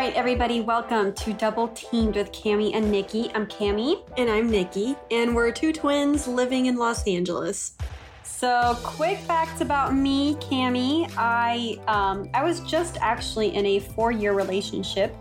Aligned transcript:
right, 0.00 0.14
everybody, 0.14 0.62
welcome 0.62 1.12
to 1.12 1.34
Double 1.34 1.68
Teamed 1.68 2.16
with 2.16 2.32
Cami 2.32 2.74
and 2.74 2.86
Niki. 2.86 3.30
I'm 3.34 3.46
Cami. 3.46 4.02
And 4.16 4.30
I'm 4.30 4.50
Niki, 4.50 4.96
and 5.10 5.36
we're 5.36 5.52
two 5.52 5.74
twins 5.74 6.26
living 6.26 6.64
in 6.64 6.76
Los 6.76 7.06
Angeles. 7.06 7.74
So, 8.22 8.78
quick 8.82 9.18
facts 9.18 9.60
about 9.60 9.94
me, 9.94 10.36
Cami. 10.36 11.12
I 11.18 11.78
um, 11.86 12.30
I 12.32 12.42
was 12.42 12.60
just 12.60 12.96
actually 13.02 13.54
in 13.54 13.66
a 13.66 13.78
four-year 13.78 14.32
relationship 14.32 15.14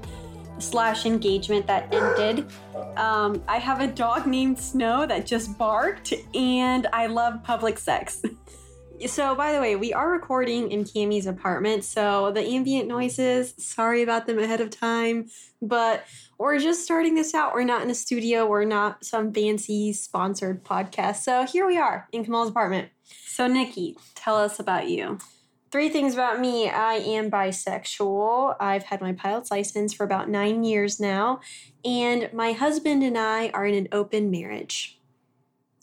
slash 0.59 1.05
engagement 1.05 1.67
that 1.67 1.93
ended. 1.93 2.49
Um, 2.95 3.43
I 3.49 3.57
have 3.57 3.81
a 3.81 3.87
dog 3.87 4.27
named 4.27 4.57
Snow 4.57 5.05
that 5.05 5.25
just 5.25 5.57
barked, 5.57 6.13
and 6.33 6.87
I 6.93 7.07
love 7.07 7.43
public 7.43 7.79
sex. 7.79 8.21
So, 9.07 9.33
by 9.33 9.53
the 9.53 9.61
way, 9.61 9.77
we 9.77 9.93
are 9.93 10.11
recording 10.11 10.71
in 10.71 10.83
Cami's 10.83 11.25
apartment, 11.25 11.85
so 11.85 12.31
the 12.31 12.41
ambient 12.41 12.87
noises, 12.87 13.53
sorry 13.57 14.01
about 14.01 14.27
them 14.27 14.37
ahead 14.37 14.59
of 14.59 14.71
time, 14.71 15.29
but 15.61 16.03
we're 16.37 16.59
just 16.59 16.83
starting 16.83 17.15
this 17.15 17.33
out. 17.33 17.53
We're 17.53 17.63
not 17.63 17.81
in 17.81 17.89
a 17.89 17.95
studio, 17.95 18.45
we're 18.45 18.65
not 18.65 19.05
some 19.05 19.31
fancy 19.33 19.93
sponsored 19.93 20.65
podcast. 20.65 21.17
So, 21.17 21.45
here 21.45 21.65
we 21.65 21.77
are 21.77 22.09
in 22.11 22.25
Cami's 22.25 22.49
apartment. 22.49 22.89
So, 23.25 23.47
Niki, 23.47 23.95
tell 24.15 24.35
us 24.35 24.59
about 24.59 24.89
you. 24.89 25.17
Three 25.71 25.87
things 25.87 26.13
about 26.13 26.41
me 26.41 26.69
I 26.69 26.95
am 26.95 27.31
bisexual. 27.31 28.57
I've 28.59 28.83
had 28.83 28.99
my 28.99 29.13
pilot's 29.13 29.49
license 29.49 29.93
for 29.93 30.03
about 30.03 30.27
nine 30.27 30.65
years 30.65 30.99
now, 30.99 31.39
and 31.85 32.29
my 32.33 32.51
husband 32.51 33.03
and 33.03 33.17
I 33.17 33.49
are 33.53 33.65
in 33.65 33.75
an 33.75 33.87
open 33.93 34.29
marriage. 34.29 34.98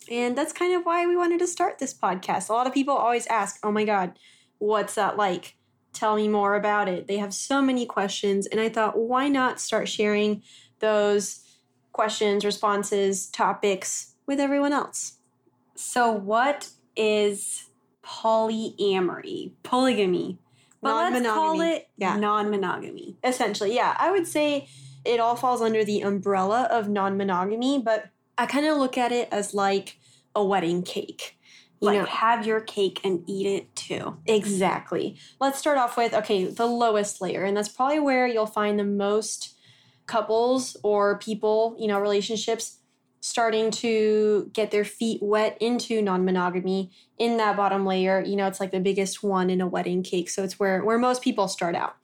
And 0.09 0.37
that's 0.37 0.53
kind 0.53 0.73
of 0.73 0.85
why 0.85 1.05
we 1.05 1.15
wanted 1.15 1.39
to 1.39 1.47
start 1.47 1.79
this 1.79 1.93
podcast. 1.93 2.49
A 2.49 2.53
lot 2.53 2.67
of 2.67 2.73
people 2.73 2.93
always 2.95 3.27
ask, 3.27 3.59
oh 3.63 3.71
my 3.71 3.83
God, 3.83 4.17
what's 4.59 4.95
that 4.95 5.17
like? 5.17 5.55
Tell 5.93 6.15
me 6.15 6.27
more 6.27 6.55
about 6.55 6.87
it. 6.87 7.07
They 7.07 7.17
have 7.17 7.33
so 7.33 7.61
many 7.61 7.85
questions. 7.85 8.45
And 8.47 8.59
I 8.61 8.69
thought, 8.69 8.97
why 8.97 9.27
not 9.27 9.59
start 9.59 9.87
sharing 9.89 10.43
those 10.79 11.43
questions, 11.91 12.45
responses, 12.45 13.27
topics 13.27 14.13
with 14.25 14.39
everyone 14.39 14.73
else? 14.73 15.17
So, 15.75 16.11
what 16.11 16.69
is 16.95 17.65
polyamory? 18.03 19.51
Polygamy. 19.63 20.37
But 20.81 21.11
let's 21.11 21.25
call 21.25 21.61
it 21.61 21.89
Yeah. 21.97 22.17
non 22.17 22.49
monogamy. 22.51 23.17
Essentially, 23.23 23.75
yeah. 23.75 23.95
I 23.99 24.11
would 24.11 24.27
say 24.27 24.67
it 25.03 25.19
all 25.19 25.35
falls 25.35 25.61
under 25.61 25.83
the 25.83 26.01
umbrella 26.01 26.67
of 26.69 26.87
non 26.87 27.17
monogamy, 27.17 27.79
but 27.79 28.09
I 28.37 28.45
kind 28.45 28.65
of 28.65 28.77
look 28.77 28.97
at 28.97 29.11
it 29.11 29.29
as 29.31 29.53
like 29.53 29.97
a 30.35 30.43
wedding 30.43 30.83
cake. 30.83 31.37
You 31.79 31.87
Like, 31.87 31.99
know, 31.99 32.05
have 32.05 32.45
your 32.45 32.61
cake 32.61 33.01
and 33.03 33.23
eat 33.27 33.45
it 33.45 33.75
too. 33.75 34.17
Exactly. 34.25 35.17
Let's 35.39 35.59
start 35.59 35.77
off 35.77 35.95
with 35.95 36.13
okay, 36.13 36.45
the 36.45 36.65
lowest 36.65 37.21
layer, 37.21 37.43
and 37.43 37.55
that's 37.55 37.69
probably 37.69 37.99
where 37.99 38.27
you'll 38.27 38.47
find 38.47 38.79
the 38.79 38.83
most 38.83 39.55
couples 40.07 40.77
or 40.83 41.19
people, 41.19 41.75
you 41.79 41.87
know, 41.87 41.99
relationships 41.99 42.79
starting 43.19 43.71
to 43.71 44.49
get 44.53 44.71
their 44.71 44.85
feet 44.85 45.21
wet 45.21 45.57
into 45.59 46.01
non-monogamy 46.01 46.91
in 47.17 47.37
that 47.37 47.57
bottom 47.57 47.85
layer. 47.85 48.21
You 48.21 48.35
know, 48.35 48.47
it's 48.47 48.59
like 48.59 48.71
the 48.71 48.79
biggest 48.79 49.21
one 49.21 49.49
in 49.49 49.61
a 49.61 49.67
wedding 49.67 50.01
cake, 50.01 50.29
so 50.29 50.43
it's 50.43 50.59
where 50.59 50.83
where 50.83 50.97
most 50.97 51.21
people 51.21 51.47
start 51.47 51.75
out. 51.75 51.95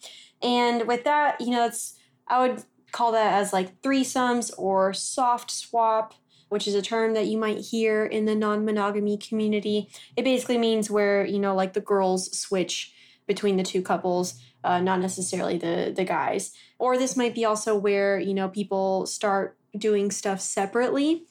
And 0.41 0.87
with 0.87 1.03
that, 1.05 1.39
you 1.41 1.49
know, 1.51 1.65
it's 1.65 1.95
I 2.27 2.47
would 2.47 2.63
call 2.91 3.11
that 3.13 3.33
as 3.33 3.53
like 3.53 3.81
threesomes 3.81 4.51
or 4.57 4.93
soft 4.93 5.49
swap, 5.49 6.13
which 6.53 6.67
is 6.67 6.75
a 6.75 6.83
term 6.83 7.15
that 7.15 7.25
you 7.25 7.35
might 7.35 7.57
hear 7.57 8.05
in 8.05 8.25
the 8.25 8.35
non-monogamy 8.35 9.17
community. 9.17 9.89
It 10.15 10.23
basically 10.23 10.59
means 10.59 10.87
where 10.87 11.25
you 11.25 11.39
know 11.39 11.55
like 11.55 11.73
the 11.73 11.81
girls 11.81 12.37
switch 12.37 12.93
between 13.25 13.57
the 13.57 13.63
two 13.63 13.81
couples 13.81 14.39
uh, 14.63 14.79
not 14.79 14.99
necessarily 14.99 15.57
the 15.57 15.91
the 15.95 16.03
guys. 16.03 16.53
Or 16.77 16.95
this 16.95 17.17
might 17.17 17.33
be 17.33 17.43
also 17.43 17.75
where 17.75 18.19
you 18.19 18.35
know 18.35 18.49
people 18.49 19.07
start 19.07 19.57
doing 19.75 20.11
stuff 20.11 20.39
separately. 20.41 21.23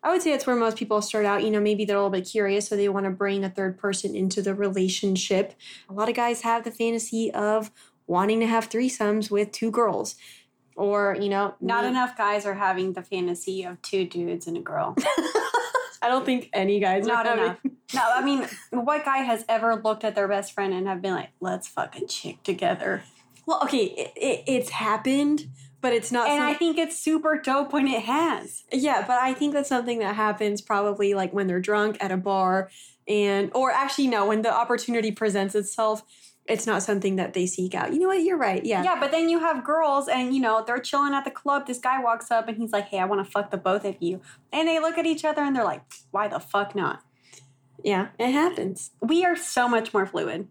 I 0.00 0.12
would 0.12 0.22
say 0.22 0.30
that's 0.30 0.46
where 0.46 0.54
most 0.54 0.76
people 0.76 1.02
start 1.02 1.26
out. 1.26 1.42
You 1.42 1.50
know 1.50 1.60
maybe 1.60 1.84
they're 1.84 1.96
a 1.96 1.98
little 1.98 2.10
bit 2.10 2.28
curious 2.30 2.68
so 2.68 2.76
they 2.76 2.88
want 2.88 3.06
to 3.06 3.10
bring 3.10 3.44
a 3.44 3.50
third 3.50 3.78
person 3.78 4.14
into 4.14 4.42
the 4.42 4.54
relationship. 4.54 5.54
A 5.88 5.92
lot 5.92 6.08
of 6.08 6.14
guys 6.14 6.42
have 6.42 6.62
the 6.62 6.70
fantasy 6.70 7.32
of 7.32 7.72
wanting 8.06 8.40
to 8.40 8.46
have 8.46 8.70
threesomes 8.70 9.28
with 9.28 9.52
two 9.52 9.70
girls 9.70 10.14
or 10.78 11.16
you 11.20 11.28
know 11.28 11.54
Not 11.60 11.84
me- 11.84 11.90
enough 11.90 12.16
guys 12.16 12.46
are 12.46 12.54
having 12.54 12.92
the 12.94 13.02
fantasy 13.02 13.64
of 13.64 13.80
two 13.82 14.06
dudes 14.06 14.46
and 14.46 14.56
a 14.56 14.60
girl. 14.60 14.94
i 16.00 16.08
don't 16.08 16.24
think 16.24 16.48
any 16.52 16.78
guys 16.80 17.06
Not 17.06 17.26
are 17.26 17.30
having- 17.30 17.44
enough. 17.44 17.58
No, 17.94 18.02
I 18.04 18.22
mean, 18.22 18.46
what 18.70 19.02
guy 19.06 19.18
has 19.18 19.46
ever 19.48 19.74
looked 19.76 20.04
at 20.04 20.14
their 20.14 20.28
best 20.28 20.52
friend 20.52 20.74
and 20.74 20.86
have 20.86 21.00
been 21.00 21.14
like, 21.14 21.30
let's 21.40 21.66
fuck 21.66 21.96
a 21.96 22.06
chick 22.06 22.42
together? 22.42 23.02
well 23.46 23.60
okay 23.64 23.84
it, 23.84 24.12
it, 24.16 24.44
it's 24.46 24.70
happened 24.70 25.46
but 25.80 25.92
it's 25.92 26.10
not 26.12 26.28
And 26.28 26.38
some- 26.40 26.48
I 26.48 26.54
think 26.54 26.76
it's 26.76 26.98
super 26.98 27.38
dope 27.40 27.72
when 27.72 27.86
it 27.86 28.02
has. 28.02 28.64
Yeah, 28.72 29.04
but 29.06 29.18
I 29.18 29.32
think 29.32 29.52
that's 29.54 29.68
something 29.68 30.00
that 30.00 30.16
happens 30.16 30.60
probably 30.60 31.14
like 31.14 31.32
when 31.32 31.46
they're 31.46 31.60
drunk 31.60 31.96
at 32.00 32.10
a 32.10 32.16
bar 32.16 32.68
and 33.06 33.50
or 33.54 33.70
actually 33.70 34.08
no, 34.08 34.26
when 34.26 34.42
the 34.42 34.52
opportunity 34.52 35.12
presents 35.12 35.54
itself, 35.54 36.02
it's 36.48 36.66
not 36.66 36.82
something 36.82 37.16
that 37.16 37.34
they 37.34 37.46
seek 37.46 37.74
out. 37.74 37.92
You 37.92 38.00
know 38.00 38.08
what? 38.08 38.22
You're 38.22 38.38
right. 38.38 38.64
Yeah. 38.64 38.82
Yeah, 38.82 38.98
but 38.98 39.10
then 39.10 39.28
you 39.28 39.38
have 39.40 39.64
girls 39.64 40.08
and 40.08 40.34
you 40.34 40.40
know, 40.40 40.64
they're 40.66 40.78
chilling 40.78 41.14
at 41.14 41.24
the 41.24 41.30
club. 41.30 41.66
This 41.66 41.78
guy 41.78 42.02
walks 42.02 42.30
up 42.30 42.48
and 42.48 42.56
he's 42.56 42.72
like, 42.72 42.86
Hey, 42.88 42.98
I 42.98 43.04
want 43.04 43.24
to 43.24 43.30
fuck 43.30 43.50
the 43.50 43.58
both 43.58 43.84
of 43.84 43.96
you. 44.00 44.20
And 44.52 44.66
they 44.66 44.80
look 44.80 44.98
at 44.98 45.06
each 45.06 45.24
other 45.24 45.42
and 45.42 45.54
they're 45.54 45.64
like, 45.64 45.82
Why 46.10 46.28
the 46.28 46.40
fuck 46.40 46.74
not? 46.74 47.02
Yeah, 47.84 48.08
it 48.18 48.32
happens. 48.32 48.90
We 49.00 49.24
are 49.24 49.36
so 49.36 49.68
much 49.68 49.92
more 49.94 50.06
fluid. 50.06 50.48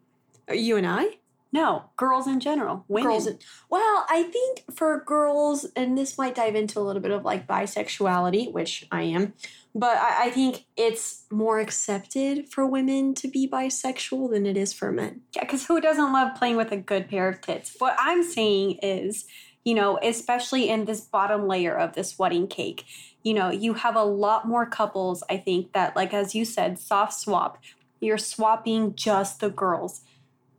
Are 0.47 0.55
You 0.55 0.77
and 0.77 0.87
I? 0.87 1.17
No, 1.51 1.85
girls 1.95 2.27
in 2.27 2.39
general. 2.39 2.83
Women. 2.87 3.09
Girls 3.09 3.27
Well, 3.69 4.05
I 4.09 4.23
think 4.23 4.63
for 4.75 5.01
girls, 5.05 5.65
and 5.75 5.97
this 5.97 6.17
might 6.17 6.35
dive 6.35 6.55
into 6.55 6.79
a 6.79 6.81
little 6.81 7.01
bit 7.01 7.11
of 7.11 7.23
like 7.23 7.47
bisexuality, 7.47 8.51
which 8.51 8.85
I 8.91 9.03
am, 9.03 9.33
but 9.77 9.95
I, 9.97 10.25
I 10.25 10.29
think 10.31 10.65
it's 10.75 11.25
more 11.31 11.59
accepted 11.59 12.49
for 12.49 12.65
women 12.65 13.13
to 13.15 13.27
be 13.27 13.47
bisexual 13.47 14.31
than 14.31 14.47
it 14.47 14.57
is 14.57 14.73
for 14.73 14.91
men. 14.91 15.21
Yeah, 15.35 15.43
because 15.43 15.67
who 15.67 15.79
doesn't 15.79 16.11
love 16.11 16.35
playing 16.35 16.57
with 16.57 16.71
a 16.71 16.77
good 16.77 17.07
pair 17.07 17.29
of 17.29 17.41
tits? 17.41 17.75
What 17.77 17.95
I'm 17.99 18.23
saying 18.23 18.79
is, 18.81 19.25
you 19.63 19.75
know, 19.75 19.99
especially 20.01 20.67
in 20.69 20.85
this 20.85 21.01
bottom 21.01 21.47
layer 21.47 21.77
of 21.77 21.93
this 21.93 22.17
wedding 22.17 22.47
cake, 22.47 22.85
you 23.23 23.33
know, 23.33 23.51
you 23.51 23.75
have 23.75 23.95
a 23.95 24.03
lot 24.03 24.47
more 24.47 24.65
couples, 24.65 25.23
I 25.29 25.37
think, 25.37 25.73
that, 25.73 25.95
like, 25.95 26.13
as 26.13 26.33
you 26.33 26.43
said, 26.43 26.79
soft 26.79 27.13
swap. 27.13 27.59
You're 27.99 28.17
swapping 28.17 28.95
just 28.95 29.41
the 29.41 29.49
girls. 29.49 30.01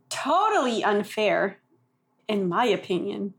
Totally 0.09 0.83
unfair, 0.83 1.59
in 2.27 2.47
my 2.47 2.65
opinion. 2.65 3.33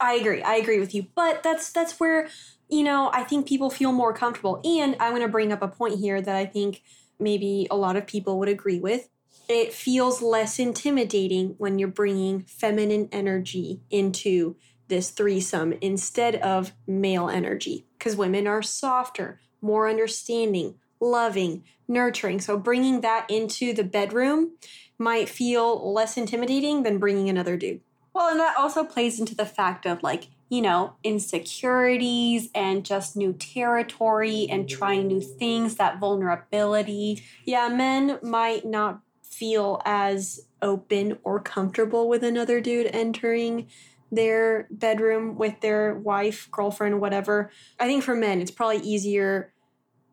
I 0.00 0.14
agree. 0.14 0.42
I 0.42 0.54
agree 0.54 0.80
with 0.80 0.94
you. 0.94 1.06
But 1.14 1.42
that's 1.42 1.70
that's 1.70 2.00
where, 2.00 2.28
you 2.70 2.82
know, 2.84 3.10
I 3.12 3.24
think 3.24 3.48
people 3.48 3.68
feel 3.68 3.92
more 3.92 4.12
comfortable. 4.12 4.60
And 4.64 4.96
I'm 5.00 5.10
going 5.10 5.22
to 5.22 5.28
bring 5.28 5.52
up 5.52 5.62
a 5.62 5.68
point 5.68 5.98
here 5.98 6.20
that 6.20 6.36
I 6.36 6.46
think 6.46 6.82
maybe 7.18 7.66
a 7.70 7.76
lot 7.76 7.96
of 7.96 8.06
people 8.06 8.38
would 8.38 8.48
agree 8.48 8.78
with. 8.78 9.08
It 9.48 9.72
feels 9.72 10.22
less 10.22 10.58
intimidating 10.58 11.56
when 11.58 11.78
you're 11.78 11.88
bringing 11.88 12.42
feminine 12.42 13.08
energy 13.10 13.80
into 13.90 14.56
this 14.86 15.10
threesome 15.10 15.74
instead 15.80 16.36
of 16.36 16.72
male 16.86 17.28
energy 17.28 17.86
because 17.98 18.16
women 18.16 18.46
are 18.46 18.62
softer, 18.62 19.40
more 19.60 19.88
understanding, 19.88 20.76
loving, 21.00 21.64
nurturing. 21.88 22.40
So 22.40 22.56
bringing 22.56 23.00
that 23.00 23.26
into 23.28 23.72
the 23.72 23.84
bedroom 23.84 24.52
might 24.98 25.28
feel 25.28 25.92
less 25.92 26.16
intimidating 26.16 26.82
than 26.82 26.98
bringing 26.98 27.28
another 27.28 27.56
dude. 27.56 27.80
Well, 28.12 28.28
and 28.28 28.40
that 28.40 28.56
also 28.56 28.84
plays 28.84 29.18
into 29.18 29.34
the 29.34 29.46
fact 29.46 29.86
of 29.86 30.02
like, 30.02 30.28
you 30.50 30.60
know, 30.60 30.94
insecurities 31.04 32.50
and 32.54 32.84
just 32.84 33.16
new 33.16 33.32
territory 33.32 34.48
and 34.50 34.68
trying 34.68 35.06
new 35.06 35.20
things, 35.20 35.76
that 35.76 36.00
vulnerability. 36.00 37.22
Yeah, 37.46 37.68
men 37.68 38.18
might 38.20 38.66
not 38.66 39.00
feel 39.22 39.80
as 39.84 40.40
open 40.60 41.16
or 41.22 41.40
comfortable 41.40 42.08
with 42.08 42.24
another 42.24 42.60
dude 42.60 42.88
entering 42.88 43.68
their 44.10 44.66
bedroom 44.72 45.36
with 45.36 45.60
their 45.60 45.94
wife, 45.94 46.48
girlfriend, 46.50 47.00
whatever. 47.00 47.52
I 47.78 47.86
think 47.86 48.02
for 48.02 48.16
men, 48.16 48.40
it's 48.40 48.50
probably 48.50 48.78
easier. 48.78 49.52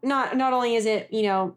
Not 0.04 0.38
not 0.38 0.54
only 0.54 0.76
is 0.76 0.86
it 0.86 1.12
you 1.12 1.24
know 1.24 1.56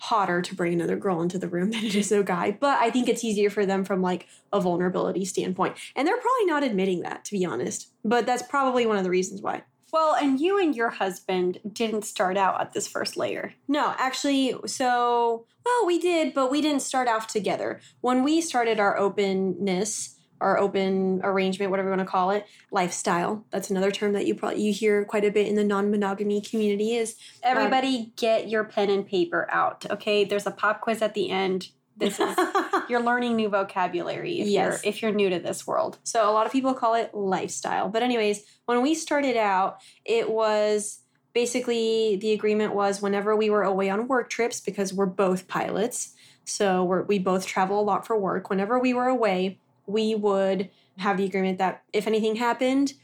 hotter 0.00 0.42
to 0.42 0.54
bring 0.54 0.72
another 0.72 0.96
girl 0.96 1.22
into 1.22 1.38
the 1.38 1.48
room 1.48 1.70
than 1.72 1.84
it 1.84 1.94
is 1.94 2.10
a 2.10 2.22
guy, 2.22 2.56
but 2.58 2.80
I 2.80 2.90
think 2.90 3.08
it's 3.08 3.24
easier 3.24 3.50
for 3.50 3.64
them 3.64 3.84
from 3.84 4.02
like 4.02 4.26
a 4.52 4.60
vulnerability 4.60 5.24
standpoint, 5.24 5.76
and 5.94 6.06
they're 6.06 6.16
probably 6.16 6.46
not 6.46 6.64
admitting 6.64 7.00
that 7.02 7.24
to 7.26 7.32
be 7.32 7.44
honest. 7.44 7.88
But 8.04 8.26
that's 8.26 8.42
probably 8.42 8.86
one 8.86 8.96
of 8.96 9.04
the 9.04 9.10
reasons 9.10 9.42
why. 9.42 9.62
Well, 9.92 10.14
and 10.14 10.40
you 10.40 10.58
and 10.60 10.74
your 10.74 10.90
husband 10.90 11.58
didn't 11.72 12.04
start 12.04 12.36
out 12.36 12.60
at 12.60 12.72
this 12.72 12.86
first 12.86 13.16
layer. 13.16 13.54
No, 13.66 13.94
actually, 13.98 14.54
so, 14.66 15.46
well, 15.64 15.86
we 15.86 15.98
did, 15.98 16.32
but 16.32 16.50
we 16.50 16.60
didn't 16.60 16.82
start 16.82 17.08
off 17.08 17.26
together. 17.26 17.80
When 18.00 18.22
we 18.22 18.40
started 18.40 18.78
our 18.78 18.96
openness, 18.96 20.16
our 20.40 20.58
open 20.58 21.20
arrangement, 21.22 21.70
whatever 21.70 21.88
you 21.88 21.96
want 21.96 22.06
to 22.06 22.10
call 22.10 22.30
it, 22.30 22.46
lifestyle, 22.70 23.44
that's 23.50 23.70
another 23.70 23.90
term 23.90 24.12
that 24.14 24.26
you 24.26 24.34
probably 24.34 24.62
you 24.62 24.72
hear 24.72 25.04
quite 25.04 25.24
a 25.24 25.30
bit 25.30 25.46
in 25.46 25.54
the 25.54 25.64
non-monogamy 25.64 26.40
community 26.40 26.94
is 26.94 27.16
Everybody 27.42 28.12
get 28.16 28.48
your 28.48 28.64
pen 28.64 28.90
and 28.90 29.06
paper 29.06 29.46
out, 29.50 29.86
okay? 29.90 30.24
There's 30.24 30.46
a 30.46 30.50
pop 30.50 30.80
quiz 30.80 31.02
at 31.02 31.14
the 31.14 31.30
end. 31.30 31.68
This 31.96 32.18
is 32.18 32.36
You're 32.88 33.02
learning 33.02 33.36
new 33.36 33.48
vocabulary 33.50 34.40
if 34.40 34.48
Yes. 34.48 34.80
you're 34.82 34.90
if 34.90 35.02
you're 35.02 35.12
new 35.12 35.28
to 35.30 35.38
this 35.38 35.66
world. 35.66 35.98
So 36.02 36.28
a 36.28 36.32
lot 36.32 36.46
of 36.46 36.52
people 36.52 36.72
call 36.74 36.94
it 36.94 37.14
lifestyle. 37.14 37.88
But 37.90 38.02
anyways, 38.02 38.42
when 38.64 38.80
we 38.80 38.94
started 38.94 39.36
out, 39.36 39.78
it 40.04 40.30
was 40.30 41.00
basically 41.34 42.16
the 42.16 42.32
agreement 42.32 42.74
was 42.74 43.00
whenever 43.02 43.36
we 43.36 43.50
were 43.50 43.62
away 43.62 43.90
on 43.90 44.08
work 44.08 44.30
trips 44.30 44.60
because 44.60 44.92
we're 44.92 45.06
both 45.06 45.46
pilots. 45.46 46.14
So 46.44 46.82
we're, 46.84 47.02
we 47.02 47.18
both 47.18 47.46
travel 47.46 47.78
a 47.80 47.82
lot 47.82 48.06
for 48.06 48.18
work. 48.18 48.50
Whenever 48.50 48.78
we 48.78 48.94
were 48.94 49.06
away, 49.06 49.58
we 49.86 50.14
would 50.14 50.70
have 50.98 51.16
the 51.16 51.24
agreement 51.24 51.58
that 51.58 51.82
if 51.92 52.06
anything 52.06 52.36
happened, 52.36 52.94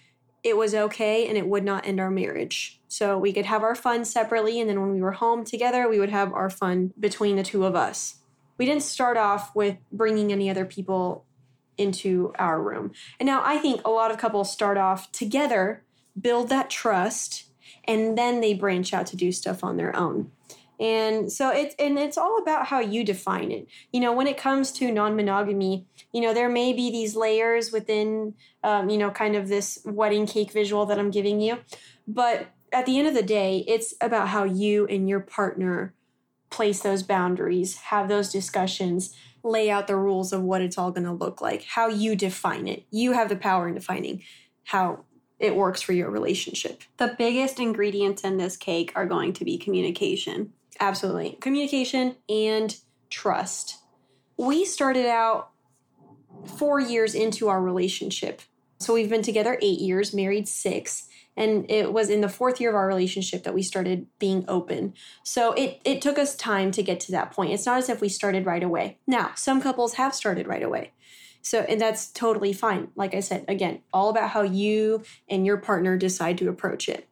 it 0.42 0.56
was 0.56 0.74
okay 0.74 1.26
and 1.26 1.36
it 1.36 1.48
would 1.48 1.64
not 1.64 1.86
end 1.86 1.98
our 1.98 2.10
marriage. 2.10 2.80
So 2.88 3.18
we 3.18 3.32
could 3.32 3.46
have 3.46 3.62
our 3.62 3.74
fun 3.74 4.04
separately 4.04 4.60
and 4.60 4.70
then 4.70 4.80
when 4.80 4.92
we 4.92 5.00
were 5.00 5.12
home 5.12 5.44
together, 5.44 5.88
we 5.88 5.98
would 5.98 6.10
have 6.10 6.32
our 6.32 6.50
fun 6.50 6.92
between 6.98 7.36
the 7.36 7.42
two 7.42 7.64
of 7.64 7.74
us. 7.74 8.16
We 8.58 8.64
didn't 8.64 8.84
start 8.84 9.16
off 9.16 9.54
with 9.54 9.76
bringing 9.90 10.32
any 10.32 10.48
other 10.48 10.64
people 10.64 11.24
into 11.76 12.32
our 12.38 12.60
room. 12.60 12.92
And 13.18 13.26
now 13.26 13.42
I 13.44 13.58
think 13.58 13.82
a 13.84 13.90
lot 13.90 14.10
of 14.10 14.18
couples 14.18 14.52
start 14.52 14.78
off 14.78 15.12
together, 15.12 15.82
build 16.18 16.48
that 16.48 16.70
trust, 16.70 17.44
and 17.84 18.16
then 18.16 18.40
they 18.40 18.54
branch 18.54 18.94
out 18.94 19.06
to 19.06 19.16
do 19.16 19.32
stuff 19.32 19.62
on 19.62 19.76
their 19.76 19.94
own. 19.94 20.30
And 20.78 21.32
so 21.32 21.50
it's 21.50 21.74
and 21.78 21.98
it's 21.98 22.18
all 22.18 22.38
about 22.38 22.66
how 22.66 22.80
you 22.80 23.04
define 23.04 23.50
it. 23.50 23.66
You 23.92 24.00
know, 24.00 24.12
when 24.12 24.26
it 24.26 24.36
comes 24.36 24.72
to 24.72 24.90
non-monogamy, 24.90 25.86
you 26.12 26.20
know, 26.20 26.34
there 26.34 26.48
may 26.48 26.72
be 26.72 26.90
these 26.90 27.16
layers 27.16 27.72
within 27.72 28.34
um, 28.62 28.90
you 28.90 28.98
know, 28.98 29.10
kind 29.10 29.36
of 29.36 29.48
this 29.48 29.78
wedding 29.84 30.26
cake 30.26 30.52
visual 30.52 30.86
that 30.86 30.98
I'm 30.98 31.10
giving 31.10 31.40
you. 31.40 31.58
But 32.08 32.48
at 32.72 32.84
the 32.84 32.98
end 32.98 33.06
of 33.06 33.14
the 33.14 33.22
day, 33.22 33.64
it's 33.68 33.94
about 34.00 34.28
how 34.28 34.44
you 34.44 34.86
and 34.86 35.08
your 35.08 35.20
partner 35.20 35.94
place 36.50 36.80
those 36.80 37.02
boundaries, 37.02 37.76
have 37.76 38.08
those 38.08 38.30
discussions, 38.30 39.14
lay 39.42 39.70
out 39.70 39.86
the 39.86 39.96
rules 39.96 40.32
of 40.32 40.42
what 40.42 40.62
it's 40.62 40.76
all 40.76 40.90
going 40.90 41.04
to 41.04 41.12
look 41.12 41.40
like, 41.40 41.62
how 41.62 41.88
you 41.88 42.16
define 42.16 42.66
it. 42.66 42.84
You 42.90 43.12
have 43.12 43.28
the 43.28 43.36
power 43.36 43.68
in 43.68 43.74
defining 43.74 44.22
how 44.64 45.04
it 45.38 45.54
works 45.54 45.82
for 45.82 45.92
your 45.92 46.10
relationship. 46.10 46.82
The 46.96 47.14
biggest 47.16 47.60
ingredients 47.60 48.24
in 48.24 48.38
this 48.38 48.56
cake 48.56 48.92
are 48.96 49.06
going 49.06 49.32
to 49.34 49.44
be 49.44 49.58
communication. 49.58 50.52
Absolutely. 50.80 51.38
Communication 51.40 52.16
and 52.28 52.76
trust. 53.10 53.78
We 54.36 54.64
started 54.64 55.06
out 55.06 55.50
four 56.58 56.80
years 56.80 57.14
into 57.14 57.48
our 57.48 57.62
relationship. 57.62 58.42
So 58.78 58.92
we've 58.94 59.08
been 59.08 59.22
together 59.22 59.58
eight 59.62 59.80
years, 59.80 60.12
married 60.12 60.48
six. 60.48 61.08
And 61.38 61.70
it 61.70 61.92
was 61.92 62.08
in 62.08 62.22
the 62.22 62.28
fourth 62.28 62.60
year 62.60 62.70
of 62.70 62.76
our 62.76 62.86
relationship 62.86 63.44
that 63.44 63.54
we 63.54 63.62
started 63.62 64.06
being 64.18 64.44
open. 64.48 64.94
So 65.22 65.52
it, 65.52 65.80
it 65.84 66.00
took 66.00 66.18
us 66.18 66.34
time 66.34 66.70
to 66.72 66.82
get 66.82 67.00
to 67.00 67.12
that 67.12 67.30
point. 67.30 67.52
It's 67.52 67.66
not 67.66 67.78
as 67.78 67.88
if 67.88 68.00
we 68.00 68.08
started 68.08 68.46
right 68.46 68.62
away. 68.62 68.98
Now, 69.06 69.32
some 69.34 69.60
couples 69.60 69.94
have 69.94 70.14
started 70.14 70.46
right 70.46 70.62
away. 70.62 70.92
So, 71.42 71.60
and 71.60 71.80
that's 71.80 72.10
totally 72.10 72.52
fine. 72.52 72.88
Like 72.96 73.14
I 73.14 73.20
said, 73.20 73.44
again, 73.48 73.80
all 73.92 74.08
about 74.08 74.30
how 74.30 74.42
you 74.42 75.04
and 75.28 75.46
your 75.46 75.58
partner 75.58 75.96
decide 75.96 76.38
to 76.38 76.48
approach 76.48 76.88
it. 76.88 77.06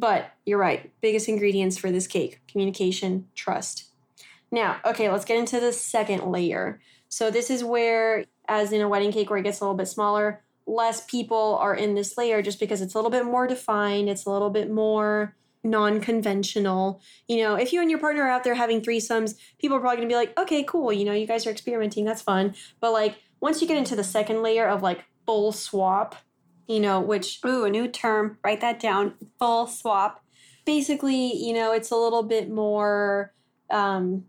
But 0.00 0.30
you're 0.46 0.58
right. 0.58 0.90
Biggest 1.02 1.28
ingredients 1.28 1.76
for 1.76 1.92
this 1.92 2.06
cake 2.06 2.40
communication, 2.48 3.28
trust. 3.34 3.84
Now, 4.50 4.78
okay, 4.82 5.10
let's 5.10 5.26
get 5.26 5.36
into 5.36 5.60
the 5.60 5.74
second 5.74 6.24
layer. 6.24 6.80
So, 7.10 7.30
this 7.30 7.50
is 7.50 7.62
where, 7.62 8.24
as 8.48 8.72
in 8.72 8.80
a 8.80 8.88
wedding 8.88 9.12
cake 9.12 9.28
where 9.28 9.38
it 9.38 9.42
gets 9.42 9.60
a 9.60 9.64
little 9.64 9.76
bit 9.76 9.88
smaller, 9.88 10.42
less 10.66 11.04
people 11.04 11.58
are 11.60 11.74
in 11.74 11.94
this 11.94 12.16
layer 12.16 12.40
just 12.40 12.58
because 12.58 12.80
it's 12.80 12.94
a 12.94 12.98
little 12.98 13.10
bit 13.10 13.26
more 13.26 13.46
defined, 13.46 14.08
it's 14.08 14.24
a 14.24 14.30
little 14.30 14.48
bit 14.48 14.70
more 14.70 15.36
non 15.62 16.00
conventional. 16.00 17.02
You 17.28 17.42
know, 17.42 17.56
if 17.56 17.70
you 17.70 17.82
and 17.82 17.90
your 17.90 18.00
partner 18.00 18.22
are 18.22 18.30
out 18.30 18.42
there 18.42 18.54
having 18.54 18.80
threesomes, 18.80 19.34
people 19.58 19.76
are 19.76 19.80
probably 19.80 19.98
gonna 19.98 20.08
be 20.08 20.14
like, 20.14 20.38
okay, 20.38 20.64
cool, 20.64 20.94
you 20.94 21.04
know, 21.04 21.12
you 21.12 21.26
guys 21.26 21.46
are 21.46 21.50
experimenting, 21.50 22.06
that's 22.06 22.22
fun. 22.22 22.54
But 22.80 22.92
like, 22.92 23.18
once 23.40 23.60
you 23.60 23.68
get 23.68 23.76
into 23.76 23.96
the 23.96 24.04
second 24.04 24.42
layer 24.42 24.66
of 24.66 24.82
like 24.82 25.04
full 25.26 25.52
swap, 25.52 26.16
you 26.70 26.78
know, 26.78 27.00
which 27.00 27.40
Ooh, 27.44 27.64
a 27.64 27.70
new 27.70 27.88
term. 27.88 28.38
Write 28.44 28.60
that 28.60 28.78
down. 28.78 29.14
Full 29.40 29.66
swap. 29.66 30.22
basically, 30.64 31.36
you 31.36 31.52
know, 31.52 31.72
it's 31.72 31.90
a 31.90 31.96
little 31.96 32.22
bit 32.22 32.48
more, 32.48 33.32
um, 33.70 34.24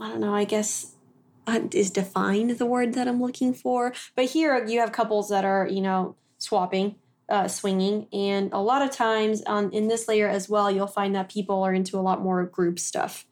I 0.00 0.08
don't 0.08 0.20
know, 0.20 0.34
I 0.34 0.44
guess 0.44 0.94
uh, 1.46 1.60
is 1.72 1.90
defined 1.90 2.52
the 2.52 2.64
word 2.64 2.94
that 2.94 3.08
I'm 3.08 3.20
looking 3.20 3.52
for. 3.52 3.92
But 4.16 4.26
here 4.26 4.64
you 4.66 4.80
have 4.80 4.92
couples 4.92 5.28
that 5.28 5.44
are, 5.44 5.68
you 5.68 5.82
know, 5.82 6.16
swapping, 6.38 6.94
uh, 7.28 7.46
swinging. 7.48 8.06
And 8.10 8.50
a 8.54 8.60
lot 8.60 8.80
of 8.80 8.90
times 8.90 9.42
on 9.42 9.70
in 9.72 9.88
this 9.88 10.08
layer 10.08 10.28
as 10.28 10.48
well, 10.48 10.70
you'll 10.70 10.86
find 10.86 11.14
that 11.14 11.28
people 11.30 11.62
are 11.62 11.74
into 11.74 11.98
a 11.98 12.00
lot 12.00 12.22
more 12.22 12.42
group 12.44 12.78
stuff. 12.78 13.26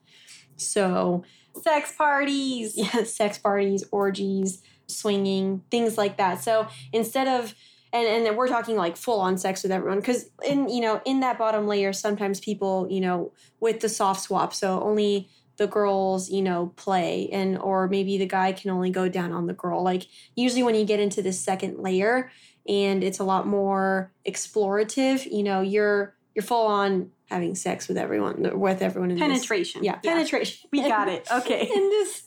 So, 0.56 1.24
Sex 1.62 1.94
parties. 1.96 2.76
yeah, 2.76 3.04
sex 3.04 3.38
parties, 3.38 3.84
orgies, 3.90 4.62
swinging, 4.86 5.62
things 5.70 5.96
like 5.96 6.18
that. 6.18 6.42
So 6.42 6.68
instead 6.92 7.26
of 7.26 7.54
and 7.92 8.06
and 8.06 8.26
then 8.26 8.36
we're 8.36 8.48
talking 8.48 8.76
like 8.76 8.96
full 8.96 9.20
on 9.20 9.36
sex 9.38 9.62
with 9.62 9.72
everyone 9.72 9.98
because 9.98 10.30
in 10.44 10.68
you 10.68 10.80
know 10.80 11.00
in 11.04 11.20
that 11.20 11.38
bottom 11.38 11.66
layer 11.66 11.92
sometimes 11.92 12.40
people 12.40 12.86
you 12.90 13.00
know 13.00 13.32
with 13.60 13.80
the 13.80 13.88
soft 13.88 14.22
swap 14.22 14.54
so 14.54 14.80
only 14.82 15.28
the 15.56 15.66
girls 15.66 16.30
you 16.30 16.42
know 16.42 16.72
play 16.76 17.28
and 17.32 17.58
or 17.58 17.88
maybe 17.88 18.16
the 18.16 18.26
guy 18.26 18.52
can 18.52 18.70
only 18.70 18.90
go 18.90 19.08
down 19.08 19.32
on 19.32 19.46
the 19.46 19.52
girl 19.52 19.82
like 19.82 20.06
usually 20.36 20.62
when 20.62 20.74
you 20.74 20.84
get 20.84 21.00
into 21.00 21.20
this 21.20 21.40
second 21.40 21.78
layer 21.78 22.30
and 22.68 23.02
it's 23.02 23.18
a 23.18 23.24
lot 23.24 23.46
more 23.46 24.12
explorative 24.26 25.30
you 25.30 25.42
know 25.42 25.60
you're 25.60 26.14
you're 26.34 26.42
full 26.42 26.66
on 26.66 27.10
having 27.30 27.54
sex 27.54 27.88
with 27.88 27.96
everyone 27.96 28.58
with 28.58 28.82
everyone 28.82 29.10
in 29.10 29.18
this 29.18 29.26
Penetration. 29.26 29.84
yeah, 29.84 29.96
penetration. 29.96 30.68
We 30.72 30.82
got 30.82 31.08
it. 31.16 31.26
Okay. 31.30 31.62
in 31.62 31.90
this 31.90 32.24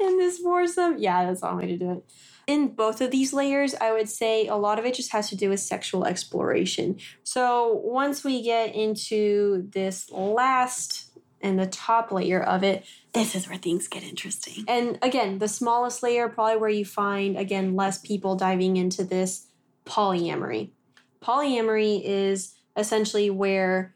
in 0.00 0.18
this 0.18 0.38
foursome. 0.38 0.96
Yeah, 0.98 1.26
that's 1.26 1.40
the 1.42 1.50
only 1.50 1.66
way 1.66 1.72
to 1.72 1.78
do 1.78 1.92
it. 1.92 2.04
In 2.48 2.68
both 2.68 3.02
of 3.02 3.10
these 3.10 3.34
layers, 3.34 3.74
I 3.74 3.92
would 3.92 4.08
say 4.08 4.46
a 4.48 4.56
lot 4.56 4.78
of 4.78 4.86
it 4.86 4.94
just 4.94 5.12
has 5.12 5.28
to 5.28 5.36
do 5.36 5.50
with 5.50 5.60
sexual 5.60 6.06
exploration. 6.06 6.98
So 7.22 7.80
once 7.84 8.24
we 8.24 8.42
get 8.42 8.74
into 8.74 9.68
this 9.70 10.10
last 10.10 11.10
and 11.42 11.58
the 11.58 11.66
top 11.66 12.10
layer 12.10 12.42
of 12.42 12.64
it, 12.64 12.84
This 13.12 13.34
is 13.34 13.48
where 13.48 13.58
things 13.58 13.86
get 13.86 14.02
interesting. 14.02 14.64
and 14.66 14.98
again, 15.02 15.38
the 15.38 15.46
smallest 15.46 16.02
layer, 16.02 16.28
probably 16.28 16.56
where 16.56 16.70
you 16.70 16.86
find 16.86 17.36
again 17.36 17.76
less 17.76 17.98
people 17.98 18.34
diving 18.34 18.78
into 18.78 19.04
this 19.04 19.46
polyamory. 19.84 20.70
Polyamory 21.22 22.00
is 22.02 22.54
essentially 22.76 23.28
where 23.28 23.94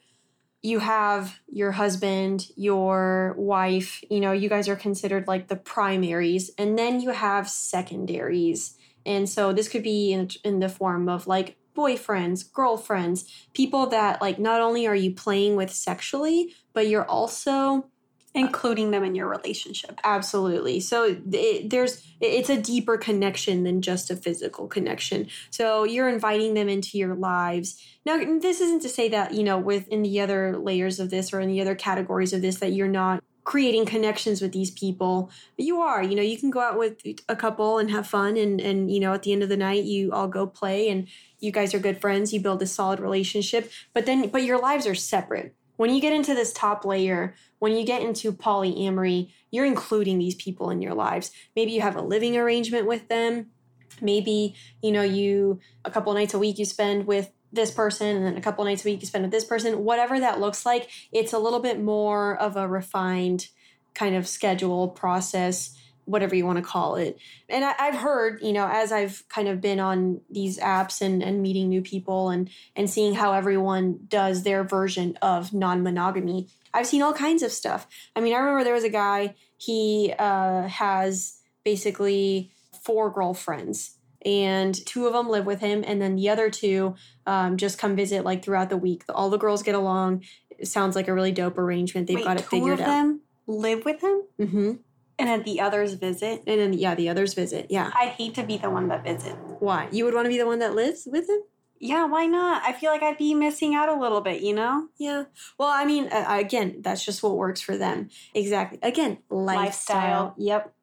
you 0.63 0.79
have 0.79 1.41
your 1.49 1.73
husband, 1.73 2.47
your 2.57 3.35
wife, 3.37 4.03
you 4.09 4.21
know, 4.21 4.33
you 4.33 4.49
guys 4.49 4.69
are 4.69 4.77
considered 4.77 5.27
like 5.27 5.49
the 5.49 5.57
primaries, 5.57 6.51
and 6.57 6.79
then 6.79 7.01
you 7.01 7.11
have 7.11 7.49
secondaries. 7.49 8.77
And 9.05 9.29
so 9.29 9.53
this 9.53 9.69
could 9.69 9.83
be 9.83 10.13
in, 10.13 10.31
in 10.45 10.61
the 10.61 10.69
form 10.69 11.09
of 11.09 11.27
like 11.27 11.57
boyfriends, 11.77 12.51
girlfriends, 12.53 13.49
people 13.55 13.87
that 13.89 14.21
like 14.21 14.39
not 14.39 14.61
only 14.61 14.87
are 14.87 14.95
you 14.95 15.13
playing 15.13 15.57
with 15.57 15.73
sexually, 15.73 16.55
but 16.73 16.87
you're 16.87 17.09
also 17.09 17.91
Including 18.35 18.93
them 18.93 19.05
in 19.05 19.15
your 19.15 19.29
relationship. 19.29 20.01
Absolutely. 20.05 20.81
So 20.81 21.19
it, 21.31 21.69
there's 21.69 22.03
it's 22.19 22.49
a 22.49 22.61
deeper 22.61 22.97
connection 22.97 23.63
than 23.65 23.83
just 23.83 24.11
a 24.11 24.17
physical 24.17 24.69
connection. 24.69 25.29
So 25.51 25.85
you're 25.85 26.09
inviting 26.09 26.55
them 26.55 26.69
into 26.69 26.97
your 26.97 27.15
lives. 27.15 27.79
Now 28.07 28.17
this 28.17 28.63
isn't 28.63 28.81
to 28.83 28.89
say 28.89 29.11
that, 29.11 29.35
you 29.35 29.43
know, 29.43 29.59
within 29.59 30.03
the 30.03 30.19
other 30.21 30.57
layers 30.57 30.99
of 30.99 31.11
this 31.11 31.33
or 31.33 31.41
in 31.41 31.49
the 31.51 31.61
other 31.61 31.75
categories 31.75 32.33
of 32.33 32.41
this 32.41 32.57
that 32.61 32.73
you're 32.73 32.89
not 32.89 33.23
creating 33.45 33.85
connections 33.85 34.41
with 34.41 34.53
these 34.53 34.71
people. 34.71 35.31
But 35.57 35.67
you 35.67 35.81
are, 35.81 36.03
you 36.03 36.15
know, 36.15 36.23
you 36.23 36.39
can 36.39 36.51
go 36.51 36.61
out 36.61 36.79
with 36.79 37.03
a 37.29 37.37
couple 37.37 37.79
and 37.79 37.91
have 37.91 38.07
fun 38.07 38.37
and 38.37 38.61
and 38.61 38.91
you 38.91 39.01
know, 39.01 39.13
at 39.13 39.25
the 39.25 39.33
end 39.33 39.43
of 39.43 39.51
the 39.51 39.57
night 39.57 39.85
you 39.85 40.13
all 40.13 40.29
go 40.29 40.47
play 40.47 40.89
and 40.89 41.07
you 41.39 41.51
guys 41.53 41.75
are 41.75 41.79
good 41.79 42.01
friends, 42.01 42.33
you 42.33 42.41
build 42.41 42.63
a 42.63 42.67
solid 42.67 42.99
relationship, 42.99 43.71
but 43.93 44.07
then 44.07 44.29
but 44.29 44.43
your 44.43 44.59
lives 44.59 44.87
are 44.87 44.95
separate. 44.95 45.55
When 45.77 45.93
you 45.93 46.01
get 46.01 46.13
into 46.13 46.35
this 46.35 46.53
top 46.53 46.85
layer, 46.85 47.35
when 47.63 47.77
you 47.77 47.85
get 47.85 48.03
into 48.03 48.33
polyamory, 48.33 49.31
you're 49.53 49.65
including 49.65 50.19
these 50.19 50.35
people 50.35 50.69
in 50.71 50.83
your 50.83 50.95
lives. 50.95 51.31
Maybe 51.55 51.71
you 51.71 51.81
have 51.81 51.95
a 51.95 52.03
living 52.03 52.37
arrangement 52.37 52.89
with 52.89 53.07
them. 53.07 53.51
Maybe, 54.01 54.57
you 54.83 54.91
know, 54.91 55.03
you 55.03 55.61
a 55.85 55.91
couple 55.93 56.13
nights 56.13 56.35
a 56.35 56.41
week 56.41 56.59
you 56.59 56.65
spend 56.65 57.07
with 57.07 57.31
this 57.53 57.71
person 57.71 58.17
and 58.17 58.27
then 58.27 58.37
a 58.37 58.41
couple 58.41 58.65
nights 58.65 58.85
a 58.85 58.89
week 58.89 59.01
you 59.01 59.07
spend 59.07 59.23
with 59.23 59.31
this 59.31 59.45
person. 59.45 59.85
Whatever 59.85 60.19
that 60.19 60.41
looks 60.41 60.67
like, 60.67 60.91
it's 61.13 61.33
a 61.33 61.39
little 61.39 61.61
bit 61.61 61.81
more 61.81 62.37
of 62.37 62.57
a 62.57 62.67
refined 62.67 63.47
kind 63.95 64.17
of 64.17 64.27
schedule 64.27 64.89
process 64.89 65.79
whatever 66.05 66.35
you 66.35 66.45
want 66.45 66.59
to 66.59 66.65
call 66.65 66.97
it. 66.97 67.17
And 67.49 67.65
I, 67.65 67.75
I've 67.79 67.95
heard, 67.95 68.41
you 68.43 68.53
know, 68.53 68.67
as 68.67 68.91
I've 68.91 69.23
kind 69.29 69.47
of 69.47 69.61
been 69.61 69.79
on 69.79 70.21
these 70.29 70.59
apps 70.59 71.01
and, 71.01 71.23
and 71.23 71.41
meeting 71.41 71.69
new 71.69 71.81
people 71.81 72.31
and 72.31 72.51
and 72.75 72.91
seeing 72.91 73.15
how 73.15 73.33
everyone 73.33 74.01
does 74.09 74.43
their 74.43 74.65
version 74.65 75.17
of 75.23 75.53
non-monogamy, 75.53 76.49
I've 76.75 76.87
seen 76.87 77.03
all 77.03 77.13
kinds 77.13 77.43
of 77.43 77.53
stuff. 77.53 77.87
I 78.17 78.21
mean, 78.21 78.35
I 78.35 78.39
remember 78.39 78.65
there 78.65 78.75
was 78.75 78.85
a 78.85 78.91
guy, 78.91 79.35
he 79.57 80.13
uh, 80.19 80.69
has 80.69 81.39
basically 81.65 82.53
four 82.83 83.11
girlfriends. 83.11 83.99
And 84.25 84.75
two 84.87 85.09
of 85.09 85.15
them 85.15 85.29
live 85.29 85.47
with 85.47 85.59
him, 85.59 85.83
and 85.85 86.01
then 86.01 86.15
the 86.15 86.29
other 86.29 86.49
two 86.49 86.95
um, 87.27 87.57
just 87.57 87.77
come 87.77 87.97
visit 87.97 88.25
like 88.25 88.45
throughout 88.45 88.71
the 88.71 88.77
week. 88.77 89.03
All 89.09 89.31
the 89.31 89.37
girls 89.37 89.65
get 89.65 89.75
along. 89.75 90.23
It 90.51 90.69
sounds 90.69 90.95
like 90.95 91.09
a 91.09 91.13
really 91.13 91.33
dope 91.33 91.59
arrangement. 91.59 92.07
They've 92.07 92.15
Wait, 92.15 92.25
got 92.25 92.39
it 92.39 92.45
figured 92.45 92.75
out. 92.75 92.77
two 92.77 92.83
of 92.83 92.87
them 92.87 93.21
live 93.49 93.85
with 93.85 94.01
him? 94.01 94.23
Mm-hmm. 94.41 94.73
And 95.19 95.29
then 95.29 95.43
the 95.43 95.61
others 95.61 95.95
visit. 95.95 96.45
And 96.47 96.61
then 96.61 96.73
yeah, 96.73 96.95
the 96.95 97.09
others 97.09 97.35
visit. 97.35 97.67
Yeah. 97.69 97.91
I'd 97.95 98.11
hate 98.11 98.35
to 98.35 98.45
be 98.45 98.59
the 98.59 98.71
one 98.71 98.89
that 98.89 99.03
visits. 99.03 99.37
Why? 99.59 99.89
You 99.91 100.05
would 100.05 100.15
want 100.15 100.27
to 100.27 100.31
be 100.31 100.39
the 100.39 100.47
one 100.47 100.61
that 100.61 100.75
lives 100.75 101.09
with 101.11 101.29
him? 101.29 101.41
Yeah, 101.85 102.07
why 102.07 102.27
not? 102.27 102.63
I 102.65 102.73
feel 102.75 102.93
like 102.93 103.03
I'd 103.03 103.19
be 103.19 103.35
missing 103.35 103.75
out 103.75 103.89
a 103.89 103.99
little 104.01 104.21
bit, 104.21 104.41
you 104.41 104.55
know? 104.55 104.87
Yeah. 104.99 105.25
Well, 105.59 105.69
I 105.69 105.85
mean, 105.85 106.07
uh, 106.13 106.25
again, 106.29 106.77
that's 106.81 107.05
just 107.05 107.25
what 107.25 107.37
works 107.37 107.61
for 107.61 107.77
them. 107.77 108.09
Exactly. 108.35 108.79
Again, 108.83 109.19
lifestyle. 109.29 109.57
Lifestyle. 109.57 110.35
Yep. 110.39 110.75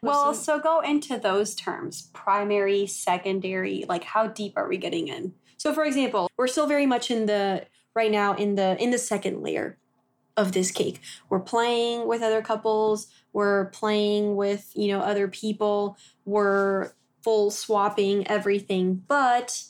Well, 0.00 0.32
So- 0.32 0.40
so 0.58 0.58
go 0.60 0.78
into 0.78 1.18
those 1.18 1.56
terms 1.56 2.08
primary, 2.12 2.86
secondary. 2.86 3.84
Like, 3.88 4.04
how 4.04 4.28
deep 4.28 4.52
are 4.56 4.68
we 4.68 4.76
getting 4.76 5.08
in? 5.08 5.34
So 5.56 5.74
for 5.74 5.84
example, 5.84 6.30
we're 6.36 6.46
still 6.46 6.68
very 6.68 6.86
much 6.86 7.10
in 7.10 7.26
the 7.26 7.66
right 7.96 8.12
now 8.12 8.34
in 8.34 8.54
the 8.54 8.76
in 8.80 8.90
the 8.90 8.98
second 8.98 9.42
layer 9.42 9.76
of 10.36 10.52
this 10.52 10.70
cake. 10.70 11.00
We're 11.30 11.40
playing 11.40 12.06
with 12.06 12.22
other 12.22 12.42
couples, 12.42 13.08
we're 13.32 13.66
playing 13.70 14.36
with, 14.36 14.70
you 14.74 14.88
know, 14.88 15.00
other 15.00 15.26
people, 15.26 15.96
we're 16.24 16.92
full 17.22 17.50
swapping 17.50 18.26
everything, 18.28 19.02
but 19.08 19.64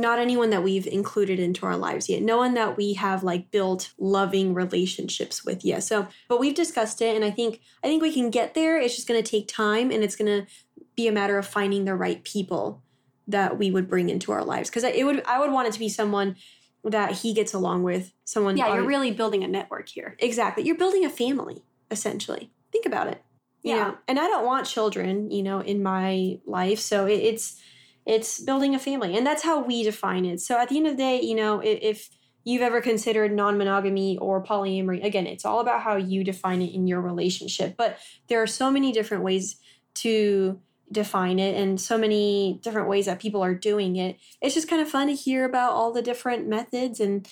not 0.00 0.18
anyone 0.18 0.50
that 0.50 0.62
we've 0.62 0.86
included 0.86 1.38
into 1.38 1.66
our 1.66 1.76
lives 1.76 2.08
yet. 2.08 2.22
No 2.22 2.36
one 2.38 2.54
that 2.54 2.76
we 2.76 2.94
have 2.94 3.22
like 3.22 3.50
built 3.50 3.92
loving 3.98 4.54
relationships 4.54 5.44
with 5.44 5.64
yet. 5.64 5.82
So, 5.82 6.08
but 6.28 6.40
we've 6.40 6.54
discussed 6.54 7.02
it 7.02 7.16
and 7.16 7.24
I 7.24 7.30
think 7.30 7.60
I 7.82 7.86
think 7.88 8.02
we 8.02 8.12
can 8.12 8.30
get 8.30 8.54
there. 8.54 8.78
It's 8.80 8.94
just 8.96 9.08
going 9.08 9.22
to 9.22 9.30
take 9.30 9.48
time 9.48 9.90
and 9.90 10.02
it's 10.04 10.16
going 10.16 10.26
to 10.42 10.50
be 10.96 11.08
a 11.08 11.12
matter 11.12 11.38
of 11.38 11.46
finding 11.46 11.84
the 11.84 11.94
right 11.94 12.22
people 12.24 12.82
that 13.26 13.58
we 13.58 13.70
would 13.70 13.88
bring 13.88 14.08
into 14.08 14.32
our 14.32 14.44
lives 14.44 14.70
because 14.70 14.84
it 14.84 15.04
would 15.04 15.22
I 15.26 15.38
would 15.38 15.52
want 15.52 15.68
it 15.68 15.72
to 15.74 15.78
be 15.78 15.88
someone 15.88 16.36
that 16.84 17.12
he 17.12 17.34
gets 17.34 17.52
along 17.52 17.82
with, 17.82 18.12
someone 18.24 18.56
Yeah, 18.56 18.68
you're 18.68 18.82
our- 18.82 18.88
really 18.88 19.10
building 19.10 19.42
a 19.44 19.48
network 19.48 19.88
here. 19.88 20.16
exactly. 20.20 20.64
You're 20.64 20.76
building 20.76 21.04
a 21.04 21.10
family 21.10 21.62
essentially. 21.90 22.50
Think 22.72 22.86
about 22.86 23.08
it. 23.08 23.22
Yeah. 23.62 23.76
know, 23.76 23.98
and 24.06 24.18
I 24.20 24.28
don't 24.28 24.46
want 24.46 24.66
children, 24.66 25.30
you 25.30 25.42
know, 25.42 25.60
in 25.60 25.82
my 25.82 26.38
life, 26.46 26.78
so 26.78 27.06
it, 27.06 27.14
it's 27.20 27.60
it's 28.08 28.40
building 28.40 28.74
a 28.74 28.78
family, 28.78 29.16
and 29.16 29.24
that's 29.24 29.44
how 29.44 29.62
we 29.62 29.84
define 29.84 30.24
it. 30.24 30.40
So 30.40 30.58
at 30.58 30.70
the 30.70 30.78
end 30.78 30.86
of 30.88 30.94
the 30.94 31.02
day, 31.02 31.20
you 31.20 31.36
know, 31.36 31.60
if, 31.60 32.10
you've 32.48 32.62
ever 32.62 32.80
considered 32.80 33.30
non-monogamy 33.30 34.16
or 34.18 34.42
polyamory, 34.42 35.04
again, 35.04 35.26
it's 35.26 35.44
all 35.44 35.60
about 35.60 35.82
how 35.82 35.96
you 35.96 36.24
define 36.24 36.62
it 36.62 36.72
in 36.72 36.86
your 36.86 37.00
relationship. 37.00 37.74
But 37.76 37.98
there 38.28 38.42
are 38.42 38.46
so 38.46 38.70
many 38.70 38.90
different 38.90 39.22
ways 39.22 39.56
to 39.96 40.58
define 40.90 41.38
it 41.38 41.60
and 41.60 41.78
so 41.78 41.98
many 41.98 42.58
different 42.62 42.88
ways 42.88 43.04
that 43.04 43.20
people 43.20 43.42
are 43.42 43.54
doing 43.54 43.96
it. 43.96 44.16
It's 44.40 44.54
just 44.54 44.68
kind 44.68 44.80
of 44.80 44.88
fun 44.88 45.08
to 45.08 45.14
hear 45.14 45.44
about 45.44 45.72
all 45.72 45.92
the 45.92 46.00
different 46.00 46.48
methods 46.48 47.00
and 47.00 47.28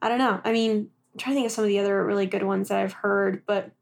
I 0.00 0.08
don't 0.08 0.18
know. 0.18 0.40
I 0.44 0.52
mean, 0.52 0.90
I'm 1.12 1.18
trying 1.18 1.34
to 1.34 1.38
think 1.38 1.46
of 1.46 1.52
some 1.52 1.64
of 1.64 1.68
the 1.68 1.80
other 1.80 2.06
really 2.06 2.26
good 2.26 2.44
ones 2.44 2.68
that 2.68 2.78
I've 2.78 2.92
heard, 2.92 3.42
but 3.46 3.72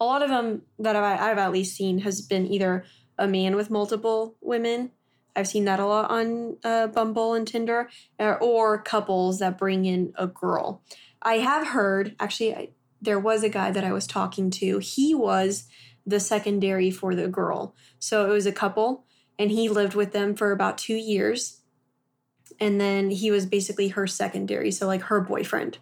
a 0.00 0.04
lot 0.04 0.22
of 0.22 0.28
them 0.28 0.62
that 0.78 0.94
I've, 0.94 1.20
I've 1.20 1.38
at 1.38 1.50
least 1.50 1.76
seen 1.76 1.98
has 1.98 2.20
been 2.20 2.46
either 2.46 2.84
a 3.18 3.26
man 3.26 3.56
with 3.56 3.70
multiple 3.70 4.36
women. 4.40 4.92
I've 5.34 5.48
seen 5.48 5.64
that 5.64 5.80
a 5.80 5.86
lot 5.86 6.10
on 6.10 6.56
uh, 6.62 6.88
Bumble 6.88 7.34
and 7.34 7.46
Tinder, 7.46 7.88
or, 8.18 8.38
or 8.38 8.82
couples 8.82 9.38
that 9.38 9.58
bring 9.58 9.84
in 9.84 10.12
a 10.16 10.26
girl. 10.26 10.82
I 11.22 11.38
have 11.38 11.68
heard, 11.68 12.14
actually, 12.20 12.54
I, 12.54 12.68
there 13.00 13.18
was 13.18 13.42
a 13.42 13.48
guy 13.48 13.70
that 13.70 13.84
I 13.84 13.92
was 13.92 14.06
talking 14.06 14.50
to. 14.50 14.78
He 14.78 15.14
was 15.14 15.68
the 16.06 16.20
secondary 16.20 16.90
for 16.90 17.14
the 17.14 17.28
girl. 17.28 17.74
So 17.98 18.28
it 18.28 18.32
was 18.32 18.46
a 18.46 18.52
couple, 18.52 19.04
and 19.38 19.50
he 19.50 19.68
lived 19.68 19.94
with 19.94 20.12
them 20.12 20.34
for 20.34 20.52
about 20.52 20.78
two 20.78 20.96
years. 20.96 21.60
And 22.60 22.80
then 22.80 23.10
he 23.10 23.30
was 23.30 23.46
basically 23.46 23.88
her 23.88 24.06
secondary, 24.06 24.70
so 24.70 24.86
like 24.86 25.02
her 25.02 25.20
boyfriend. 25.20 25.78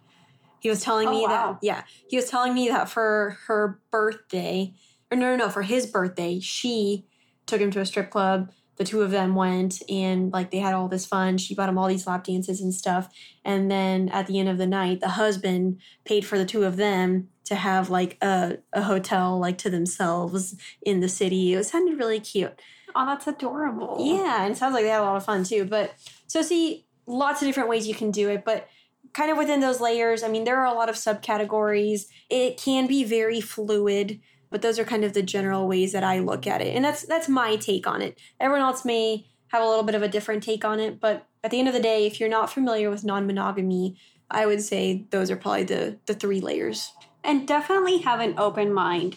He 0.60 0.68
was 0.68 0.82
telling 0.82 1.08
Oh, 1.08 1.12
me 1.12 1.22
wow. 1.22 1.28
that, 1.28 1.58
yeah, 1.62 1.82
he 2.08 2.16
was 2.16 2.28
telling 2.30 2.54
me 2.54 2.68
that 2.68 2.88
for 2.88 3.38
her 3.46 3.80
birthday, 3.90 4.74
or 5.10 5.16
no, 5.16 5.34
no, 5.34 5.46
no, 5.46 5.50
for 5.50 5.62
his 5.62 5.86
birthday, 5.86 6.38
she 6.38 7.06
took 7.46 7.60
him 7.60 7.70
to 7.72 7.80
a 7.80 7.86
strip 7.86 8.10
club. 8.10 8.52
The 8.80 8.86
two 8.86 9.02
of 9.02 9.10
them 9.10 9.34
went 9.34 9.82
and 9.90 10.32
like 10.32 10.50
they 10.50 10.56
had 10.56 10.72
all 10.72 10.88
this 10.88 11.04
fun. 11.04 11.36
She 11.36 11.54
bought 11.54 11.68
him 11.68 11.76
all 11.76 11.86
these 11.86 12.06
lap 12.06 12.24
dances 12.24 12.62
and 12.62 12.72
stuff. 12.72 13.10
And 13.44 13.70
then 13.70 14.08
at 14.08 14.26
the 14.26 14.38
end 14.38 14.48
of 14.48 14.56
the 14.56 14.66
night, 14.66 15.00
the 15.00 15.10
husband 15.10 15.82
paid 16.06 16.24
for 16.24 16.38
the 16.38 16.46
two 16.46 16.64
of 16.64 16.78
them 16.78 17.28
to 17.44 17.56
have 17.56 17.90
like 17.90 18.16
a, 18.22 18.56
a 18.72 18.80
hotel 18.80 19.38
like 19.38 19.58
to 19.58 19.68
themselves 19.68 20.56
in 20.80 21.00
the 21.00 21.10
city. 21.10 21.52
It 21.52 21.64
sounded 21.64 21.98
really 21.98 22.20
cute. 22.20 22.58
Oh, 22.96 23.04
that's 23.04 23.26
adorable. 23.26 23.98
Yeah, 24.00 24.44
and 24.44 24.52
it 24.52 24.56
sounds 24.56 24.72
like 24.72 24.84
they 24.84 24.88
had 24.88 25.02
a 25.02 25.04
lot 25.04 25.16
of 25.16 25.26
fun 25.26 25.44
too. 25.44 25.66
But 25.66 25.92
so 26.26 26.40
see, 26.40 26.86
lots 27.06 27.42
of 27.42 27.48
different 27.48 27.68
ways 27.68 27.86
you 27.86 27.94
can 27.94 28.10
do 28.10 28.30
it, 28.30 28.46
but 28.46 28.66
kind 29.12 29.30
of 29.30 29.36
within 29.36 29.60
those 29.60 29.82
layers, 29.82 30.22
I 30.22 30.28
mean, 30.28 30.44
there 30.44 30.58
are 30.58 30.72
a 30.72 30.72
lot 30.72 30.88
of 30.88 30.94
subcategories. 30.94 32.06
It 32.30 32.56
can 32.56 32.86
be 32.86 33.04
very 33.04 33.42
fluid, 33.42 34.20
but 34.50 34.62
those 34.62 34.78
are 34.78 34.84
kind 34.84 35.04
of 35.04 35.12
the 35.12 35.22
general 35.22 35.66
ways 35.68 35.92
that 35.92 36.04
I 36.04 36.18
look 36.18 36.46
at 36.46 36.60
it. 36.60 36.74
And 36.74 36.84
that's 36.84 37.02
that's 37.02 37.28
my 37.28 37.56
take 37.56 37.86
on 37.86 38.02
it. 38.02 38.18
Everyone 38.38 38.66
else 38.66 38.84
may 38.84 39.26
have 39.48 39.62
a 39.62 39.66
little 39.66 39.84
bit 39.84 39.94
of 39.94 40.02
a 40.02 40.08
different 40.08 40.42
take 40.42 40.64
on 40.64 40.78
it, 40.80 41.00
but 41.00 41.26
at 41.42 41.50
the 41.50 41.58
end 41.58 41.68
of 41.68 41.74
the 41.74 41.80
day, 41.80 42.06
if 42.06 42.20
you're 42.20 42.28
not 42.28 42.52
familiar 42.52 42.90
with 42.90 43.04
non-monogamy, 43.04 43.96
I 44.30 44.46
would 44.46 44.62
say 44.62 45.06
those 45.10 45.30
are 45.30 45.36
probably 45.36 45.64
the 45.64 45.98
the 46.06 46.14
three 46.14 46.40
layers. 46.40 46.92
and 47.22 47.46
definitely 47.46 47.98
have 47.98 48.20
an 48.20 48.34
open 48.38 48.72
mind. 48.72 49.16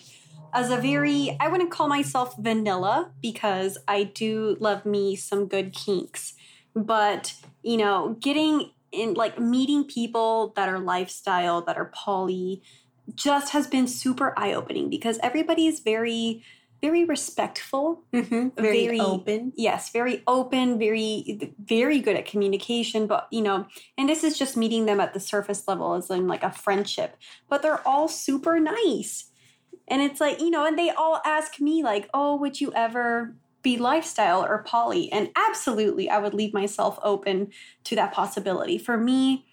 As 0.53 0.69
a 0.69 0.77
very, 0.77 1.35
I 1.39 1.47
wouldn't 1.47 1.71
call 1.71 1.87
myself 1.87 2.35
vanilla 2.37 3.11
because 3.21 3.77
I 3.87 4.03
do 4.03 4.55
love 4.59 4.85
me 4.85 5.15
some 5.15 5.47
good 5.47 5.73
kinks. 5.73 6.35
But, 6.75 7.33
you 7.63 7.77
know, 7.77 8.17
getting 8.19 8.71
in, 8.91 9.15
like 9.15 9.39
meeting 9.39 9.83
people 9.85 10.53
that 10.55 10.69
are 10.69 10.79
lifestyle, 10.79 11.61
that 11.63 11.77
are 11.77 11.91
poly, 11.93 12.61
just 13.15 13.51
has 13.51 13.67
been 13.67 13.87
super 13.87 14.33
eye 14.37 14.53
opening 14.53 14.89
because 14.89 15.19
everybody 15.21 15.67
is 15.67 15.79
very, 15.79 16.43
very 16.81 17.05
respectful. 17.05 18.03
Mm-hmm. 18.13 18.61
Very, 18.61 18.85
Very- 18.85 18.99
open. 18.99 19.53
Yes, 19.55 19.91
very 19.91 20.23
open, 20.27 20.77
very, 20.79 21.55
very 21.63 21.99
good 21.99 22.15
at 22.15 22.25
communication. 22.25 23.07
But, 23.07 23.27
you 23.31 23.41
know, 23.41 23.67
and 23.97 24.09
this 24.09 24.23
is 24.23 24.37
just 24.37 24.57
meeting 24.57 24.85
them 24.85 24.99
at 24.99 25.13
the 25.13 25.19
surface 25.19 25.67
level 25.67 25.93
as 25.93 26.09
in 26.09 26.27
like 26.27 26.43
a 26.43 26.51
friendship. 26.51 27.17
But 27.49 27.61
they're 27.61 27.87
all 27.87 28.07
super 28.07 28.59
nice. 28.59 29.29
And 29.87 30.01
it's 30.01 30.21
like, 30.21 30.39
you 30.39 30.49
know, 30.49 30.65
and 30.65 30.77
they 30.77 30.89
all 30.89 31.21
ask 31.25 31.59
me, 31.59 31.83
like, 31.83 32.09
oh, 32.13 32.35
would 32.37 32.61
you 32.61 32.71
ever 32.73 33.35
be 33.61 33.77
lifestyle 33.77 34.43
or 34.43 34.63
poly? 34.63 35.11
And 35.11 35.29
absolutely, 35.35 36.09
I 36.09 36.19
would 36.19 36.33
leave 36.33 36.53
myself 36.53 36.99
open 37.03 37.51
to 37.85 37.95
that 37.95 38.13
possibility. 38.13 38.77
For 38.77 38.97
me, 38.97 39.45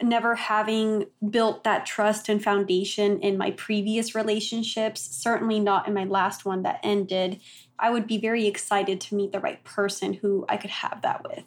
never 0.00 0.34
having 0.34 1.06
built 1.30 1.64
that 1.64 1.86
trust 1.86 2.28
and 2.28 2.42
foundation 2.42 3.20
in 3.20 3.36
my 3.36 3.50
previous 3.52 4.14
relationships, 4.14 5.00
certainly 5.00 5.60
not 5.60 5.86
in 5.86 5.94
my 5.94 6.04
last 6.04 6.44
one 6.44 6.62
that 6.62 6.80
ended, 6.82 7.40
I 7.78 7.90
would 7.90 8.06
be 8.06 8.18
very 8.18 8.46
excited 8.46 9.00
to 9.02 9.14
meet 9.14 9.32
the 9.32 9.40
right 9.40 9.62
person 9.64 10.14
who 10.14 10.44
I 10.48 10.56
could 10.56 10.70
have 10.70 11.02
that 11.02 11.22
with. 11.24 11.44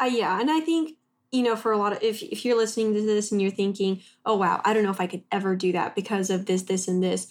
Uh, 0.00 0.06
yeah, 0.06 0.40
and 0.40 0.50
I 0.50 0.60
think 0.60 0.96
you 1.30 1.42
know 1.42 1.56
for 1.56 1.72
a 1.72 1.78
lot 1.78 1.92
of 1.92 2.02
if 2.02 2.22
if 2.22 2.44
you're 2.44 2.56
listening 2.56 2.94
to 2.94 3.00
this 3.00 3.32
and 3.32 3.40
you're 3.40 3.50
thinking, 3.50 4.02
oh 4.26 4.36
wow, 4.36 4.60
I 4.64 4.74
don't 4.74 4.82
know 4.82 4.90
if 4.90 5.00
I 5.00 5.06
could 5.06 5.22
ever 5.30 5.54
do 5.54 5.72
that 5.72 5.94
because 5.94 6.30
of 6.30 6.46
this, 6.46 6.62
this, 6.62 6.88
and 6.88 7.02
this. 7.02 7.28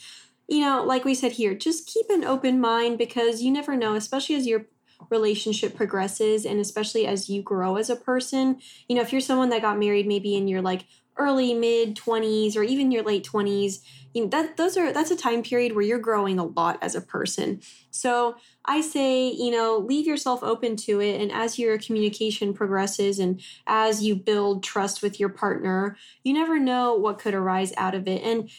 You 0.48 0.62
know, 0.62 0.84
like 0.84 1.06
we 1.06 1.16
said 1.16 1.34
here, 1.34 1.54
just 1.54 1.88
keep 1.88 2.10
an 2.10 2.24
open 2.24 2.60
mind 2.60 2.98
because 2.98 3.42
you 3.42 3.52
never 3.52 3.76
know, 3.76 3.96
especially 3.96 4.36
as 4.36 4.48
your 4.48 4.66
relationship 5.10 5.76
progresses 5.76 6.46
and 6.46 6.60
especially 6.60 7.08
as 7.08 7.30
you 7.30 7.42
grow 7.42 7.78
as 7.78 7.90
a 7.90 7.96
person. 7.96 8.60
You 8.88 8.96
know, 8.96 9.02
if 9.02 9.12
you're 9.12 9.22
someone 9.22 9.50
that 9.50 9.62
got 9.62 9.80
married 9.80 10.08
maybe 10.08 10.36
in 10.36 10.48
your 10.48 10.62
like 10.62 10.86
early 11.18 11.54
mid 11.54 11.96
20s 11.96 12.56
or 12.56 12.64
even 12.64 12.92
your 12.92 13.04
late 13.04 13.24
20s, 13.24 13.80
you 14.14 14.24
know, 14.24 14.30
that 14.30 14.58
those 14.58 14.76
are 14.78 14.92
that's 14.92 15.12
a 15.12 15.16
time 15.16 15.44
period 15.44 15.74
where 15.74 15.84
you're 15.84 16.00
growing 16.00 16.40
a 16.40 16.46
lot 16.46 16.78
as 16.82 16.96
a 16.96 17.02
person. 17.02 17.62
So, 17.92 18.36
I 18.66 18.82
say, 18.82 19.32
you 19.32 19.50
know, 19.50 19.78
leave 19.78 20.06
yourself 20.06 20.44
open 20.44 20.76
to 20.78 21.00
it. 21.02 21.20
And 21.20 21.32
as 21.32 21.58
your 21.58 21.80
communication 21.80 22.54
progresses 22.54 23.18
and 23.18 23.42
as 23.66 24.04
you 24.04 24.16
build 24.16 24.64
trust 24.64 25.02
with 25.02 25.20
your 25.20 25.30
partner, 25.30 25.98
you 26.24 26.34
never 26.34 26.60
know 26.60 26.94
what 26.94 27.18
could 27.18 27.34
arise 27.34 27.74
out 27.76 27.96
of 27.96 28.08
it. 28.08 28.22
And 28.22 28.50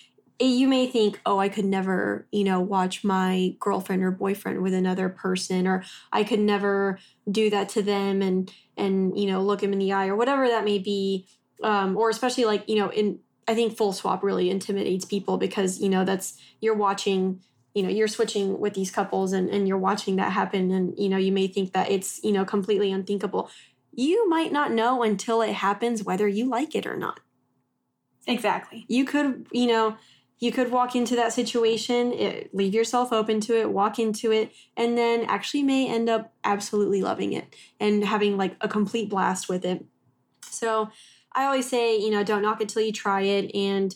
you 0.46 0.68
may 0.68 0.87
think, 0.87 1.20
oh, 1.26 1.38
I 1.38 1.49
could 1.49 1.64
never, 1.64 2.26
you 2.32 2.44
know, 2.44 2.61
watch 2.61 3.04
my 3.04 3.54
girlfriend 3.61 4.02
or 4.02 4.11
boyfriend 4.11 4.62
with 4.62 4.75
another 4.75 5.08
person, 5.08 5.66
or 5.66 5.84
I 6.12 6.25
could 6.25 6.40
never 6.40 6.99
do 7.30 7.50
that 7.50 7.68
to 7.70 7.82
them 7.82 8.22
and, 8.22 8.52
and, 8.76 9.18
you 9.18 9.26
know, 9.26 9.42
look 9.42 9.62
him 9.62 9.72
in 9.72 9.78
the 9.78 9.92
eye 9.92 10.08
or 10.08 10.16
whatever 10.16 10.49
that 10.49 10.64
may 10.64 10.78
be. 10.78 11.26
Um, 11.62 11.96
or 11.96 12.11
especially 12.11 12.44
like, 12.44 12.68
you 12.68 12.76
know, 12.76 12.90
in, 12.90 13.20
I 13.46 13.54
think 13.54 13.76
full 13.76 13.92
swap 13.92 14.22
really 14.22 14.50
intimidates 14.50 15.04
people 15.04 15.37
because, 15.37 15.80
you 15.80 15.88
know, 15.88 16.04
that's, 16.04 16.38
you're 16.61 16.75
watching 16.75 17.40
you 17.75 17.82
know 17.82 17.88
you're 17.88 18.08
switching 18.08 18.58
with 18.58 18.75
these 18.75 18.90
couples 18.90 19.32
and, 19.32 19.49
and 19.49 19.66
you're 19.66 19.78
watching 19.78 20.16
that 20.16 20.32
happen 20.32 20.70
and 20.70 20.94
you 20.99 21.08
know 21.08 21.16
you 21.16 21.32
may 21.32 21.46
think 21.46 21.72
that 21.72 21.90
it's 21.90 22.22
you 22.22 22.32
know 22.32 22.44
completely 22.44 22.92
unthinkable 22.92 23.50
you 23.94 24.28
might 24.28 24.52
not 24.52 24.72
know 24.72 25.02
until 25.02 25.42
it 25.42 25.52
happens 25.52 26.02
whether 26.02 26.28
you 26.28 26.49
like 26.49 26.75
it 26.75 26.87
or 26.87 26.96
not 26.96 27.20
Exactly. 28.26 28.84
you 28.88 29.04
could 29.04 29.46
you 29.52 29.66
know 29.66 29.96
you 30.42 30.50
could 30.50 30.72
walk 30.72 30.96
into 30.96 31.14
that 31.14 31.32
situation 31.32 32.12
it, 32.12 32.54
leave 32.54 32.75
yourself 32.75 33.12
open 33.12 33.40
to 33.40 33.58
it 33.58 33.70
walk 33.70 33.99
into 33.99 34.32
it 34.32 34.52
and 34.76 34.99
then 34.99 35.25
actually 35.25 35.62
may 35.62 35.88
end 35.88 36.08
up 36.08 36.32
absolutely 36.44 37.00
loving 37.00 37.32
it 37.32 37.54
and 37.78 38.04
having 38.04 38.37
like 38.37 38.56
a 38.61 38.68
complete 38.68 39.08
blast 39.08 39.49
with 39.49 39.64
it 39.64 39.84
so 40.42 40.90
i 41.32 41.44
always 41.44 41.68
say 41.68 41.96
you 41.96 42.11
know 42.11 42.25
don't 42.25 42.42
knock 42.42 42.61
it 42.61 42.68
till 42.68 42.82
you 42.82 42.92
try 42.92 43.22
it 43.22 43.54
and 43.54 43.94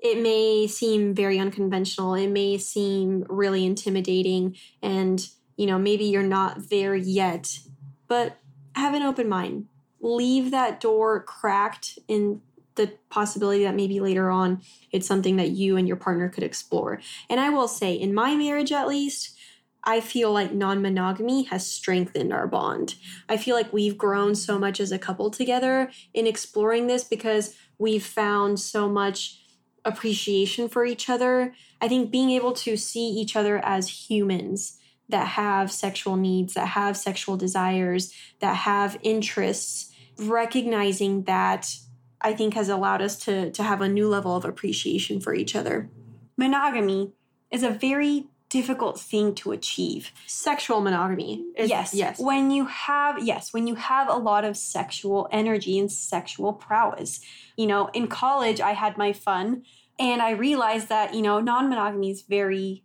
it 0.00 0.22
may 0.22 0.66
seem 0.66 1.14
very 1.14 1.38
unconventional. 1.38 2.14
It 2.14 2.28
may 2.28 2.58
seem 2.58 3.24
really 3.28 3.64
intimidating 3.64 4.56
and, 4.82 5.26
you 5.56 5.66
know, 5.66 5.78
maybe 5.78 6.04
you're 6.04 6.22
not 6.22 6.68
there 6.70 6.94
yet, 6.94 7.58
but 8.06 8.38
have 8.74 8.94
an 8.94 9.02
open 9.02 9.28
mind. 9.28 9.66
Leave 10.00 10.50
that 10.50 10.80
door 10.80 11.22
cracked 11.22 11.98
in 12.08 12.42
the 12.76 12.92
possibility 13.10 13.64
that 13.64 13.74
maybe 13.74 14.00
later 14.00 14.30
on 14.30 14.60
it's 14.92 15.06
something 15.06 15.36
that 15.36 15.50
you 15.50 15.76
and 15.76 15.88
your 15.88 15.96
partner 15.96 16.28
could 16.28 16.44
explore. 16.44 17.00
And 17.28 17.40
I 17.40 17.50
will 17.50 17.68
say, 17.68 17.94
in 17.94 18.14
my 18.14 18.34
marriage 18.36 18.72
at 18.72 18.88
least, 18.88 19.36
I 19.84 20.00
feel 20.00 20.32
like 20.32 20.52
non 20.52 20.82
monogamy 20.82 21.44
has 21.44 21.66
strengthened 21.66 22.32
our 22.32 22.48
bond. 22.48 22.96
I 23.28 23.36
feel 23.36 23.54
like 23.54 23.72
we've 23.72 23.96
grown 23.96 24.34
so 24.34 24.58
much 24.58 24.80
as 24.80 24.90
a 24.90 24.98
couple 24.98 25.30
together 25.30 25.90
in 26.12 26.26
exploring 26.26 26.88
this 26.88 27.04
because 27.04 27.54
we've 27.78 28.04
found 28.04 28.58
so 28.58 28.88
much 28.88 29.40
appreciation 29.84 30.68
for 30.68 30.84
each 30.84 31.08
other. 31.08 31.54
I 31.80 31.86
think 31.86 32.10
being 32.10 32.30
able 32.30 32.52
to 32.54 32.76
see 32.76 33.08
each 33.08 33.36
other 33.36 33.58
as 33.64 34.08
humans 34.10 34.78
that 35.08 35.28
have 35.28 35.70
sexual 35.70 36.16
needs, 36.16 36.54
that 36.54 36.68
have 36.68 36.96
sexual 36.96 37.36
desires, 37.36 38.12
that 38.40 38.56
have 38.56 38.98
interests, 39.02 39.92
recognizing 40.18 41.22
that 41.24 41.76
I 42.20 42.32
think 42.32 42.54
has 42.54 42.68
allowed 42.68 43.02
us 43.02 43.16
to 43.20 43.50
to 43.50 43.62
have 43.62 43.80
a 43.80 43.88
new 43.88 44.08
level 44.08 44.36
of 44.36 44.44
appreciation 44.44 45.20
for 45.20 45.34
each 45.34 45.54
other. 45.54 45.90
Monogamy 46.36 47.12
is 47.50 47.62
a 47.62 47.70
very 47.70 48.26
difficult 48.48 48.98
thing 48.98 49.34
to 49.34 49.52
achieve. 49.52 50.12
Sexual 50.26 50.80
monogamy. 50.80 51.44
Is, 51.56 51.68
yes. 51.68 51.94
Yes. 51.94 52.20
When 52.20 52.50
you 52.50 52.66
have 52.66 53.22
yes, 53.22 53.52
when 53.52 53.66
you 53.66 53.74
have 53.74 54.08
a 54.08 54.16
lot 54.16 54.44
of 54.44 54.56
sexual 54.56 55.28
energy 55.32 55.78
and 55.78 55.90
sexual 55.90 56.52
prowess. 56.52 57.20
You 57.56 57.66
know, 57.66 57.88
in 57.92 58.06
college 58.08 58.60
I 58.60 58.72
had 58.72 58.96
my 58.96 59.12
fun 59.12 59.64
and 59.98 60.20
I 60.22 60.30
realized 60.30 60.88
that, 60.88 61.14
you 61.14 61.22
know, 61.22 61.40
non-monogamy 61.40 62.10
is 62.10 62.22
very 62.22 62.84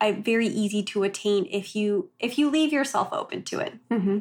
uh, 0.00 0.12
very 0.12 0.46
easy 0.46 0.82
to 0.82 1.02
attain 1.02 1.46
if 1.50 1.74
you 1.76 2.10
if 2.18 2.38
you 2.38 2.50
leave 2.50 2.72
yourself 2.72 3.08
open 3.12 3.42
to 3.44 3.60
it. 3.60 3.74
Mm-hmm. 3.90 4.18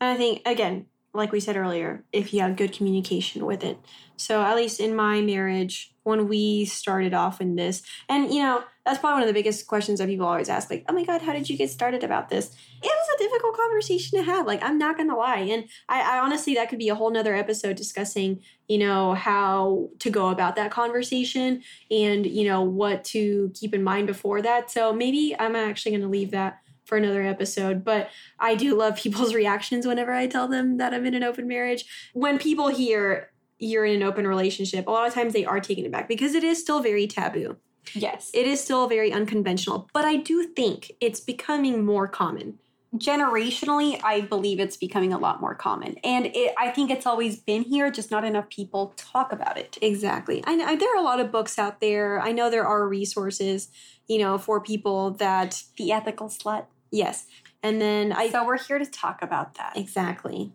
And 0.00 0.10
I 0.14 0.16
think 0.16 0.42
again, 0.46 0.86
like 1.12 1.32
we 1.32 1.40
said 1.40 1.56
earlier, 1.56 2.04
if 2.12 2.32
you 2.32 2.40
have 2.40 2.56
good 2.56 2.72
communication 2.72 3.44
with 3.44 3.64
it. 3.64 3.78
So 4.16 4.42
at 4.42 4.54
least 4.54 4.80
in 4.80 4.94
my 4.94 5.20
marriage, 5.20 5.92
when 6.04 6.28
we 6.28 6.64
started 6.66 7.14
off 7.14 7.40
in 7.40 7.56
this, 7.56 7.82
and 8.08 8.32
you 8.32 8.42
know, 8.42 8.62
that's 8.84 8.98
probably 8.98 9.14
one 9.14 9.22
of 9.22 9.28
the 9.28 9.34
biggest 9.34 9.66
questions 9.66 9.98
that 9.98 10.08
people 10.08 10.26
always 10.26 10.48
ask, 10.48 10.70
like, 10.70 10.84
oh 10.88 10.92
my 10.92 11.04
God, 11.04 11.22
how 11.22 11.32
did 11.32 11.48
you 11.50 11.56
get 11.56 11.70
started 11.70 12.04
about 12.04 12.28
this? 12.28 12.54
It 12.82 12.86
was 12.86 13.08
a 13.14 13.22
difficult 13.22 13.56
conversation 13.56 14.18
to 14.18 14.24
have. 14.24 14.46
Like, 14.46 14.62
I'm 14.62 14.78
not 14.78 14.96
gonna 14.96 15.16
lie. 15.16 15.40
And 15.40 15.64
I, 15.88 16.16
I 16.16 16.20
honestly 16.20 16.54
that 16.54 16.68
could 16.68 16.78
be 16.78 16.88
a 16.88 16.94
whole 16.94 17.10
nother 17.10 17.34
episode 17.34 17.76
discussing, 17.76 18.40
you 18.68 18.78
know, 18.78 19.14
how 19.14 19.88
to 19.98 20.10
go 20.10 20.28
about 20.28 20.56
that 20.56 20.70
conversation 20.70 21.62
and 21.90 22.24
you 22.24 22.44
know 22.44 22.62
what 22.62 23.04
to 23.06 23.50
keep 23.54 23.74
in 23.74 23.82
mind 23.82 24.06
before 24.06 24.42
that. 24.42 24.70
So 24.70 24.92
maybe 24.92 25.34
I'm 25.38 25.56
actually 25.56 25.92
gonna 25.92 26.08
leave 26.08 26.30
that 26.30 26.59
for 26.84 26.96
another 26.96 27.22
episode. 27.22 27.84
But 27.84 28.10
I 28.38 28.54
do 28.54 28.76
love 28.76 28.96
people's 28.96 29.34
reactions 29.42 29.86
whenever 29.86 30.12
I 30.12 30.26
tell 30.26 30.48
them 30.48 30.78
that 30.78 30.94
I'm 30.94 31.06
in 31.06 31.14
an 31.14 31.22
open 31.22 31.46
marriage. 31.48 31.84
When 32.12 32.38
people 32.38 32.68
hear 32.68 33.30
you're 33.58 33.84
in 33.84 33.96
an 33.96 34.02
open 34.02 34.26
relationship, 34.26 34.86
a 34.86 34.90
lot 34.90 35.06
of 35.06 35.14
times 35.14 35.32
they 35.32 35.44
are 35.44 35.60
taken 35.60 35.86
aback 35.86 36.08
because 36.08 36.34
it 36.34 36.42
is 36.42 36.58
still 36.58 36.80
very 36.80 37.06
taboo. 37.06 37.56
Yes. 37.94 38.30
It 38.34 38.46
is 38.46 38.62
still 38.62 38.88
very 38.88 39.12
unconventional, 39.12 39.88
but 39.92 40.04
I 40.04 40.16
do 40.16 40.44
think 40.44 40.92
it's 41.00 41.20
becoming 41.20 41.84
more 41.84 42.08
common. 42.08 42.58
Generationally, 42.96 44.00
I 44.02 44.22
believe 44.22 44.58
it's 44.58 44.76
becoming 44.76 45.12
a 45.12 45.18
lot 45.18 45.40
more 45.40 45.54
common. 45.54 45.94
And 46.02 46.26
it, 46.26 46.54
I 46.58 46.70
think 46.70 46.90
it's 46.90 47.06
always 47.06 47.36
been 47.36 47.62
here, 47.62 47.88
just 47.88 48.10
not 48.10 48.24
enough 48.24 48.48
people 48.50 48.92
talk 48.96 49.32
about 49.32 49.56
it. 49.56 49.78
Exactly. 49.80 50.42
I, 50.44 50.54
I, 50.54 50.74
there 50.74 50.92
are 50.92 50.98
a 50.98 51.02
lot 51.02 51.20
of 51.20 51.30
books 51.30 51.56
out 51.56 51.80
there. 51.80 52.20
I 52.20 52.32
know 52.32 52.50
there 52.50 52.66
are 52.66 52.88
resources, 52.88 53.68
you 54.08 54.18
know, 54.18 54.38
for 54.38 54.60
people 54.60 55.12
that. 55.12 55.62
The 55.76 55.92
ethical 55.92 56.28
slut. 56.28 56.66
Yes. 56.90 57.26
And 57.62 57.80
then 57.80 58.12
I. 58.12 58.28
So 58.30 58.44
we're 58.44 58.58
here 58.58 58.80
to 58.80 58.86
talk 58.86 59.22
about 59.22 59.54
that. 59.54 59.76
Exactly. 59.76 60.52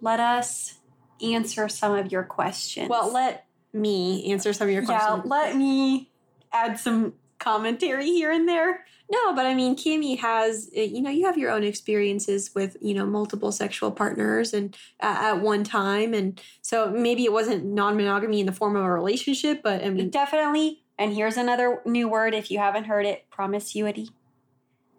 Let 0.00 0.18
us 0.18 0.78
answer 1.22 1.68
some 1.68 1.92
of 1.94 2.10
your 2.10 2.22
questions. 2.22 2.88
Well, 2.88 3.12
let 3.12 3.44
me 3.74 4.32
answer 4.32 4.54
some 4.54 4.68
of 4.68 4.72
your 4.72 4.86
questions. 4.86 5.22
Yeah, 5.26 5.28
let 5.28 5.56
me 5.56 6.10
add 6.52 6.80
some 6.80 7.12
commentary 7.38 8.06
here 8.06 8.32
and 8.32 8.48
there. 8.48 8.86
No, 9.10 9.34
but 9.34 9.44
I 9.44 9.54
mean, 9.54 9.74
Cami 9.74 10.18
has, 10.20 10.70
eh, 10.74 10.84
you 10.84 11.02
know, 11.02 11.10
you 11.10 11.26
have 11.26 11.36
your 11.36 11.50
own 11.50 11.64
experiences 11.64 12.54
with, 12.54 12.76
you 12.80 12.94
know, 12.94 13.04
multiple 13.04 13.50
sexual 13.50 13.90
partners 13.90 14.54
and 14.54 14.76
uh, 15.02 15.16
at 15.18 15.40
one 15.40 15.64
time. 15.64 16.14
And 16.14 16.40
so 16.62 16.90
maybe 16.90 17.24
it 17.24 17.32
wasn't 17.32 17.64
non 17.64 17.96
monogamy 17.96 18.38
in 18.38 18.46
the 18.46 18.52
form 18.52 18.76
of 18.76 18.84
a 18.84 18.90
relationship, 18.90 19.62
but 19.64 19.84
I 19.84 19.90
mean. 19.90 20.10
Definitely. 20.10 20.82
And 20.96 21.12
here's 21.12 21.36
another 21.36 21.80
new 21.86 22.08
word 22.08 22.34
if 22.34 22.50
you 22.50 22.58
haven't 22.58 22.84
heard 22.84 23.04
it 23.04 23.28
promiscuity. 23.30 24.10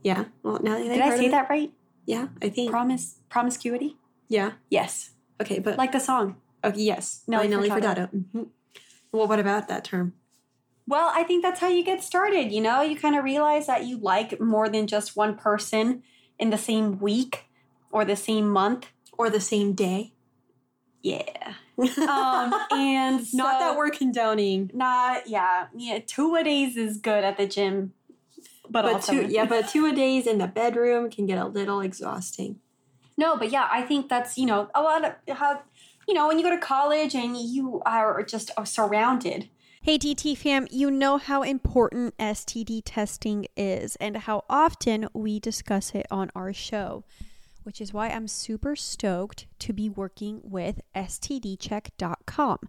Yeah. 0.04 0.26
Well, 0.44 0.60
now 0.62 0.78
did 0.78 1.00
I 1.00 1.16
say 1.16 1.30
that 1.30 1.50
right? 1.50 1.72
Yeah, 2.06 2.30
I 2.42 2.50
think 2.50 2.72
promise 2.72 3.18
promiscuity. 3.30 3.98
Yeah. 4.28 4.54
Yes. 4.70 5.12
Okay, 5.40 5.60
but 5.60 5.78
like 5.78 5.92
the 5.92 6.00
song. 6.00 6.38
Okay. 6.64 6.82
Yes. 6.82 7.24
Nelly, 7.28 7.48
Nelly 7.48 7.70
Furtado. 7.70 8.10
Furtado. 8.10 8.10
Mm-hmm. 8.10 8.44
Well, 9.12 9.28
what 9.28 9.40
about 9.40 9.68
that 9.68 9.84
term? 9.84 10.14
Well, 10.92 11.10
I 11.16 11.24
think 11.24 11.42
that's 11.42 11.62
how 11.62 11.70
you 11.70 11.86
get 11.86 12.04
started. 12.04 12.52
You 12.52 12.60
know, 12.60 12.82
you 12.82 12.98
kind 12.98 13.16
of 13.16 13.24
realize 13.24 13.66
that 13.68 13.86
you 13.86 13.98
like 13.98 14.42
more 14.42 14.68
than 14.68 14.88
just 14.88 15.16
one 15.16 15.38
person 15.38 16.04
in 16.38 16.50
the 16.50 16.58
same 16.58 17.00
week 17.00 17.46
or 17.94 18.04
the 18.04 18.18
same 18.18 18.50
month 18.50 18.88
or 19.18 19.30
the 19.30 19.40
same 19.40 19.72
day. 19.72 20.12
Yeah. 21.02 21.54
um, 21.78 22.54
and 22.74 23.26
so, 23.26 23.38
not 23.38 23.60
that 23.60 23.78
we're 23.78 23.92
condoning. 23.92 24.70
Not 24.74 25.30
yeah, 25.30 25.68
yeah. 25.74 26.00
Two 26.06 26.36
a 26.36 26.44
days 26.44 26.76
is 26.76 26.98
good 26.98 27.24
at 27.24 27.38
the 27.38 27.48
gym 27.48 27.94
but, 28.70 28.84
but 28.84 28.94
also, 28.96 29.14
two, 29.14 29.28
yeah, 29.30 29.46
but 29.46 29.70
two 29.70 29.86
a 29.86 29.94
days 29.94 30.28
in 30.28 30.40
the 30.40 30.48
bedroom 30.48 31.10
can 31.10 31.26
get 31.26 31.38
a 31.38 31.46
little 31.46 31.80
exhausting. 31.80 32.60
No, 33.18 33.38
but 33.38 33.50
yeah, 33.50 33.70
I 33.72 33.84
think 33.84 34.10
that's 34.10 34.38
you 34.38 34.46
know 34.46 34.70
a 34.76 34.82
lot 34.82 35.06
of 35.06 35.38
how 35.38 35.62
you 36.06 36.14
know 36.14 36.28
when 36.28 36.38
you 36.38 36.44
go 36.44 36.50
to 36.50 36.62
college 36.62 37.16
and 37.16 37.38
you 37.38 37.82
are 37.86 38.24
just 38.24 38.52
surrounded. 38.66 39.48
Hey 39.84 39.98
DT 39.98 40.38
fam, 40.38 40.68
you 40.70 40.92
know 40.92 41.18
how 41.18 41.42
important 41.42 42.16
STD 42.20 42.84
testing 42.86 43.48
is 43.58 43.96
and 43.96 44.16
how 44.16 44.46
often 44.48 45.08
we 45.12 45.40
discuss 45.40 45.96
it 45.96 46.06
on 46.12 46.30
our 46.36 46.54
show, 46.54 47.04
which 47.64 47.82
is 47.82 47.92
why 47.92 48.10
I'm 48.10 48.28
super 48.28 48.76
stoked 48.76 49.48
to 49.58 49.74
be 49.74 49.90
working 49.90 50.42
with 50.44 50.82
STDcheck.com. 50.96 52.60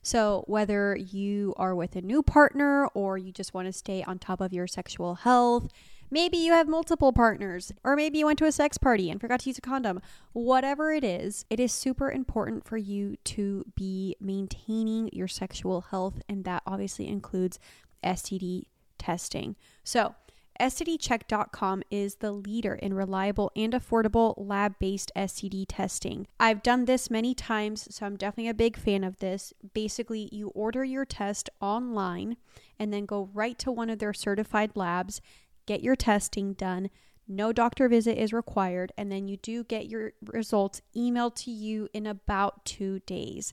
So, 0.00 0.44
whether 0.46 0.96
you 0.96 1.52
are 1.58 1.74
with 1.74 1.94
a 1.94 2.00
new 2.00 2.22
partner 2.22 2.86
or 2.94 3.18
you 3.18 3.32
just 3.32 3.52
want 3.52 3.66
to 3.66 3.72
stay 3.74 4.02
on 4.02 4.18
top 4.18 4.40
of 4.40 4.54
your 4.54 4.66
sexual 4.66 5.16
health, 5.16 5.68
maybe 6.12 6.36
you 6.36 6.52
have 6.52 6.68
multiple 6.68 7.12
partners, 7.12 7.72
or 7.82 7.96
maybe 7.96 8.18
you 8.18 8.26
went 8.26 8.38
to 8.38 8.44
a 8.44 8.52
sex 8.52 8.76
party 8.76 9.10
and 9.10 9.20
forgot 9.20 9.40
to 9.40 9.48
use 9.48 9.58
a 9.58 9.62
condom. 9.62 10.00
Whatever 10.34 10.92
it 10.92 11.02
is, 11.02 11.46
it 11.48 11.58
is 11.58 11.72
super 11.72 12.12
important 12.12 12.64
for 12.64 12.76
you 12.76 13.16
to 13.24 13.64
be 13.74 14.14
maintaining 14.20 15.08
your 15.12 15.26
sexual 15.26 15.80
health, 15.80 16.20
and 16.28 16.44
that 16.44 16.62
obviously 16.66 17.08
includes 17.08 17.58
STD 18.04 18.66
testing. 18.98 19.56
So, 19.82 20.14
STDcheck.com 20.60 21.82
is 21.90 22.16
the 22.16 22.30
leader 22.30 22.74
in 22.74 22.94
reliable 22.94 23.50
and 23.56 23.72
affordable 23.72 24.34
lab 24.36 24.78
based 24.78 25.10
STD 25.16 25.64
testing. 25.66 26.26
I've 26.38 26.62
done 26.62 26.84
this 26.84 27.10
many 27.10 27.34
times, 27.34 27.88
so 27.90 28.06
I'm 28.06 28.16
definitely 28.16 28.50
a 28.50 28.54
big 28.54 28.76
fan 28.76 29.02
of 29.02 29.18
this. 29.18 29.52
Basically, 29.72 30.28
you 30.30 30.48
order 30.48 30.84
your 30.84 31.04
test 31.04 31.48
online 31.60 32.36
and 32.78 32.92
then 32.92 33.06
go 33.06 33.30
right 33.32 33.58
to 33.60 33.72
one 33.72 33.90
of 33.90 33.98
their 33.98 34.12
certified 34.12 34.72
labs, 34.74 35.20
get 35.66 35.82
your 35.82 35.96
testing 35.96 36.54
done. 36.54 36.90
No 37.28 37.52
doctor 37.52 37.88
visit 37.88 38.18
is 38.18 38.32
required, 38.32 38.92
and 38.98 39.10
then 39.10 39.28
you 39.28 39.36
do 39.36 39.64
get 39.64 39.88
your 39.88 40.12
results 40.26 40.82
emailed 40.96 41.34
to 41.36 41.50
you 41.50 41.88
in 41.92 42.06
about 42.06 42.64
two 42.64 43.00
days. 43.00 43.52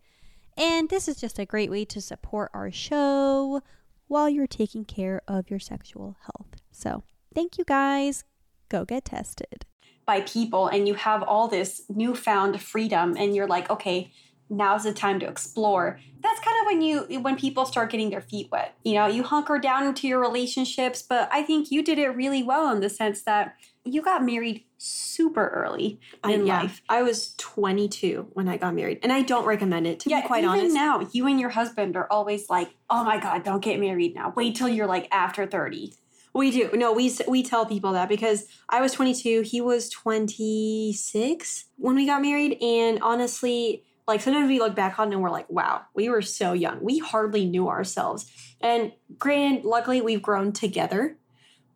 And 0.61 0.89
this 0.89 1.07
is 1.07 1.19
just 1.19 1.39
a 1.39 1.45
great 1.45 1.71
way 1.71 1.85
to 1.85 1.99
support 1.99 2.51
our 2.53 2.69
show 2.69 3.63
while 4.07 4.29
you're 4.29 4.45
taking 4.45 4.85
care 4.85 5.23
of 5.27 5.49
your 5.49 5.57
sexual 5.57 6.17
health. 6.21 6.61
So, 6.71 7.01
thank 7.33 7.57
you 7.57 7.63
guys. 7.65 8.25
Go 8.69 8.85
get 8.85 9.05
tested. 9.05 9.65
By 10.05 10.21
people, 10.21 10.67
and 10.67 10.87
you 10.87 10.93
have 10.93 11.23
all 11.23 11.47
this 11.47 11.81
newfound 11.89 12.61
freedom, 12.61 13.15
and 13.17 13.35
you're 13.35 13.47
like, 13.47 13.71
okay, 13.71 14.11
now's 14.51 14.83
the 14.83 14.93
time 14.93 15.19
to 15.21 15.27
explore. 15.27 15.99
That's 16.21 16.39
kind 16.41 16.55
of 16.59 16.67
when 16.67 16.81
you 16.83 17.21
when 17.21 17.37
people 17.37 17.65
start 17.65 17.89
getting 17.89 18.11
their 18.11 18.21
feet 18.21 18.49
wet. 18.51 18.75
You 18.83 18.93
know, 18.93 19.07
you 19.07 19.23
hunker 19.23 19.57
down 19.57 19.87
into 19.87 20.07
your 20.07 20.19
relationships, 20.19 21.01
but 21.01 21.27
I 21.31 21.41
think 21.41 21.71
you 21.71 21.83
did 21.83 21.97
it 21.97 22.09
really 22.09 22.43
well 22.43 22.71
in 22.71 22.81
the 22.81 22.89
sense 22.89 23.23
that 23.23 23.55
you 23.83 24.01
got 24.01 24.23
married 24.23 24.65
super 24.77 25.47
early 25.47 25.99
in 26.23 26.41
I, 26.41 26.43
yeah, 26.43 26.61
life. 26.61 26.81
I 26.87 27.01
was 27.01 27.33
22 27.37 28.27
when 28.33 28.47
I 28.47 28.57
got 28.57 28.75
married, 28.75 28.99
and 29.03 29.11
I 29.11 29.21
don't 29.21 29.45
recommend 29.45 29.87
it. 29.87 30.01
To 30.01 30.09
be 30.09 30.21
quite 30.21 30.43
even 30.43 30.59
honest, 30.59 30.75
now, 30.75 31.07
you 31.11 31.27
and 31.27 31.39
your 31.39 31.49
husband 31.49 31.95
are 31.95 32.07
always 32.11 32.49
like, 32.49 32.69
"Oh 32.89 33.03
my 33.03 33.19
god, 33.19 33.43
don't 33.43 33.63
get 33.63 33.79
married 33.79 34.15
now. 34.15 34.33
Wait 34.35 34.55
till 34.55 34.69
you're 34.69 34.87
like 34.87 35.07
after 35.11 35.45
30." 35.45 35.93
we 36.33 36.51
do. 36.51 36.69
No, 36.73 36.93
we 36.93 37.13
we 37.27 37.43
tell 37.43 37.65
people 37.65 37.93
that 37.93 38.07
because 38.07 38.45
I 38.69 38.81
was 38.81 38.93
22, 38.93 39.41
he 39.41 39.61
was 39.61 39.89
26 39.89 41.65
when 41.75 41.95
we 41.95 42.05
got 42.05 42.21
married, 42.21 42.61
and 42.61 42.99
honestly, 43.01 43.83
like 44.07 44.21
sometimes 44.21 44.47
we 44.47 44.59
look 44.59 44.75
back 44.75 44.99
on 44.99 45.09
it 45.09 45.15
and 45.15 45.21
we're 45.21 45.29
like, 45.29 45.49
"Wow, 45.49 45.81
we 45.93 46.09
were 46.09 46.21
so 46.21 46.53
young. 46.53 46.79
We 46.81 46.99
hardly 46.99 47.45
knew 47.45 47.67
ourselves." 47.67 48.31
And 48.61 48.93
granted, 49.17 49.65
luckily, 49.65 50.01
we've 50.01 50.21
grown 50.21 50.51
together, 50.53 51.17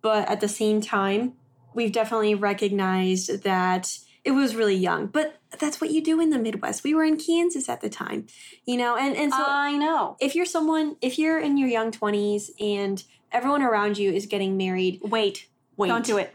but 0.01 0.29
at 0.29 0.39
the 0.39 0.47
same 0.47 0.81
time, 0.81 1.33
we've 1.75 1.91
definitely 1.91 2.33
recognized 2.33 3.43
that 3.43 3.97
it 4.23 4.31
was 4.31 4.55
really 4.55 4.75
young. 4.75 5.07
But 5.07 5.39
that's 5.59 5.79
what 5.79 5.91
you 5.91 6.01
do 6.01 6.19
in 6.19 6.31
the 6.31 6.39
Midwest. 6.39 6.83
We 6.83 6.95
were 6.95 7.03
in 7.03 7.17
Kansas 7.17 7.69
at 7.69 7.81
the 7.81 7.89
time, 7.89 8.25
you 8.65 8.77
know, 8.77 8.97
and 8.97 9.15
and 9.15 9.31
so 9.31 9.43
I 9.45 9.77
know. 9.77 10.17
if 10.19 10.35
you're 10.35 10.45
someone, 10.45 10.95
if 11.01 11.19
you're 11.19 11.39
in 11.39 11.57
your 11.57 11.69
young 11.69 11.91
20s 11.91 12.49
and 12.59 13.03
everyone 13.31 13.61
around 13.61 13.97
you 13.97 14.11
is 14.11 14.25
getting 14.25 14.57
married, 14.57 14.99
Wait, 15.03 15.47
wait. 15.77 15.89
don't 15.89 16.05
do 16.05 16.17
it. 16.17 16.33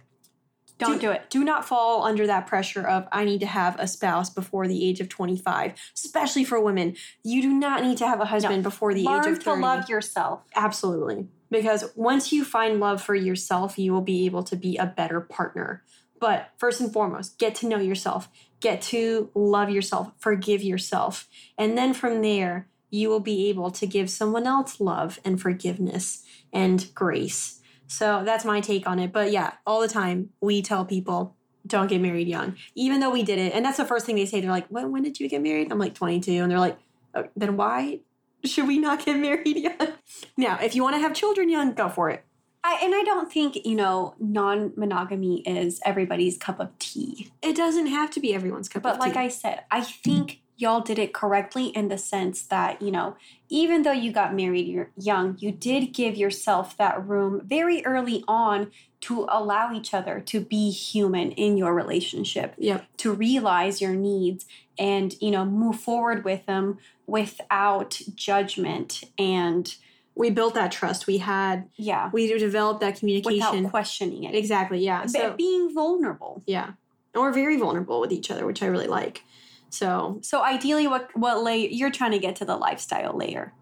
Don't 0.78 0.98
do, 0.98 1.10
it. 1.10 1.28
Do 1.28 1.44
not 1.44 1.66
fall 1.66 2.04
under 2.04 2.26
that 2.26 2.46
pressure 2.46 2.80
of 2.80 3.06
I 3.12 3.26
need 3.26 3.40
to 3.40 3.46
have 3.46 3.78
a 3.78 3.86
spouse 3.86 4.30
before 4.30 4.66
the 4.66 4.88
age 4.88 5.00
of 5.00 5.10
25, 5.10 5.74
especially 5.94 6.42
for 6.42 6.58
women. 6.58 6.96
You 7.22 7.42
do 7.42 7.52
not 7.52 7.82
need 7.82 7.98
to 7.98 8.06
have 8.06 8.18
a 8.18 8.24
husband 8.24 8.62
before 8.62 8.94
the 8.94 9.04
Learn 9.04 9.20
age 9.20 9.26
of 9.26 9.38
to 9.40 9.44
30. 9.44 9.60
love 9.60 9.88
yourself. 9.90 10.40
Absolutely. 10.56 11.28
Because 11.50 11.92
once 11.96 12.32
you 12.32 12.44
find 12.44 12.80
love 12.80 13.02
for 13.02 13.14
yourself, 13.14 13.78
you 13.78 13.92
will 13.92 14.00
be 14.00 14.26
able 14.26 14.42
to 14.44 14.56
be 14.56 14.76
a 14.76 14.86
better 14.86 15.20
partner. 15.20 15.82
But 16.20 16.50
first 16.58 16.80
and 16.80 16.92
foremost, 16.92 17.38
get 17.38 17.54
to 17.56 17.66
know 17.66 17.78
yourself, 17.78 18.28
get 18.60 18.82
to 18.82 19.30
love 19.34 19.70
yourself, 19.70 20.12
forgive 20.18 20.62
yourself. 20.62 21.28
And 21.58 21.76
then 21.76 21.94
from 21.94 22.22
there, 22.22 22.68
you 22.90 23.08
will 23.08 23.20
be 23.20 23.48
able 23.48 23.70
to 23.70 23.86
give 23.86 24.10
someone 24.10 24.46
else 24.46 24.80
love 24.80 25.18
and 25.24 25.40
forgiveness 25.40 26.24
and 26.52 26.92
grace. 26.94 27.60
So 27.86 28.22
that's 28.24 28.44
my 28.44 28.60
take 28.60 28.86
on 28.86 28.98
it. 28.98 29.12
But 29.12 29.32
yeah, 29.32 29.54
all 29.66 29.80
the 29.80 29.88
time 29.88 30.30
we 30.40 30.62
tell 30.62 30.84
people 30.84 31.36
don't 31.66 31.88
get 31.88 32.00
married 32.00 32.28
young, 32.28 32.56
even 32.74 33.00
though 33.00 33.10
we 33.10 33.22
did 33.22 33.38
it. 33.38 33.52
And 33.54 33.64
that's 33.64 33.76
the 33.76 33.84
first 33.84 34.06
thing 34.06 34.16
they 34.16 34.26
say. 34.26 34.40
They're 34.40 34.50
like, 34.50 34.68
when, 34.68 34.92
when 34.92 35.02
did 35.02 35.20
you 35.20 35.28
get 35.28 35.42
married? 35.42 35.70
I'm 35.70 35.78
like 35.78 35.94
22. 35.94 36.32
And 36.32 36.50
they're 36.50 36.58
like, 36.58 36.78
"Oh, 37.14 37.28
then 37.36 37.56
why 37.56 38.00
should 38.44 38.66
we 38.66 38.78
not 38.78 39.04
get 39.04 39.18
married 39.18 39.56
young? 39.56 39.92
Now, 40.36 40.58
if 40.60 40.74
you 40.74 40.82
want 40.82 40.96
to 40.96 41.00
have 41.00 41.14
children 41.14 41.48
young, 41.48 41.74
go 41.74 41.88
for 41.88 42.10
it. 42.10 42.24
I, 42.62 42.80
and 42.82 42.94
I 42.94 43.02
don't 43.04 43.32
think, 43.32 43.64
you 43.64 43.74
know, 43.74 44.14
non 44.18 44.72
monogamy 44.76 45.40
is 45.40 45.80
everybody's 45.84 46.36
cup 46.36 46.60
of 46.60 46.78
tea. 46.78 47.32
It 47.42 47.56
doesn't 47.56 47.86
have 47.86 48.10
to 48.10 48.20
be 48.20 48.34
everyone's 48.34 48.68
cup 48.68 48.82
But 48.82 48.94
of 48.94 49.00
like 49.00 49.12
tea. 49.12 49.14
But 49.14 49.20
like 49.20 49.24
I 49.24 49.28
said, 49.28 49.64
I 49.70 49.80
think 49.80 50.40
y'all 50.60 50.82
did 50.82 50.98
it 50.98 51.14
correctly 51.14 51.68
in 51.68 51.88
the 51.88 51.96
sense 51.96 52.42
that, 52.42 52.82
you 52.82 52.90
know, 52.90 53.16
even 53.48 53.82
though 53.82 53.92
you 53.92 54.12
got 54.12 54.34
married 54.34 54.86
young, 54.96 55.36
you 55.38 55.50
did 55.50 55.94
give 55.94 56.16
yourself 56.16 56.76
that 56.76 57.06
room 57.06 57.40
very 57.44 57.84
early 57.86 58.22
on 58.28 58.70
to 59.02 59.26
allow 59.30 59.72
each 59.72 59.94
other 59.94 60.20
to 60.20 60.40
be 60.40 60.70
human 60.70 61.32
in 61.32 61.56
your 61.56 61.74
relationship, 61.74 62.54
Yep. 62.58 62.84
to 62.98 63.12
realize 63.12 63.80
your 63.80 63.94
needs 63.94 64.44
and, 64.78 65.14
you 65.20 65.30
know, 65.30 65.44
move 65.44 65.80
forward 65.80 66.24
with 66.24 66.44
them 66.46 66.78
without 67.06 68.00
judgment 68.14 69.04
and 69.18 69.74
we 70.14 70.28
built 70.28 70.54
that 70.54 70.70
trust. 70.72 71.06
We 71.06 71.18
had, 71.18 71.68
yeah, 71.76 72.10
we 72.12 72.26
developed 72.38 72.80
that 72.80 72.98
communication. 72.98 73.56
without 73.56 73.70
questioning 73.70 74.24
it. 74.24 74.34
exactly. 74.34 74.84
Yeah. 74.84 75.02
But 75.02 75.10
So, 75.10 75.34
being 75.36 75.72
vulnerable. 75.72 76.42
yeah. 76.46 76.72
And 77.14 77.22
we're 77.22 77.32
very 77.32 77.56
vulnerable 77.56 78.00
with 78.00 78.12
each 78.12 78.30
other, 78.30 78.44
which 78.46 78.62
I 78.62 78.66
really 78.66 78.86
like. 78.86 79.22
So 79.70 80.18
So 80.22 80.42
ideally 80.42 80.86
what 80.88 81.08
what 81.16 81.42
layer 81.42 81.68
you're 81.70 81.90
trying 81.90 82.10
to 82.12 82.18
get 82.18 82.36
to 82.36 82.44
the 82.44 82.56
lifestyle 82.56 83.16
layer. 83.16 83.52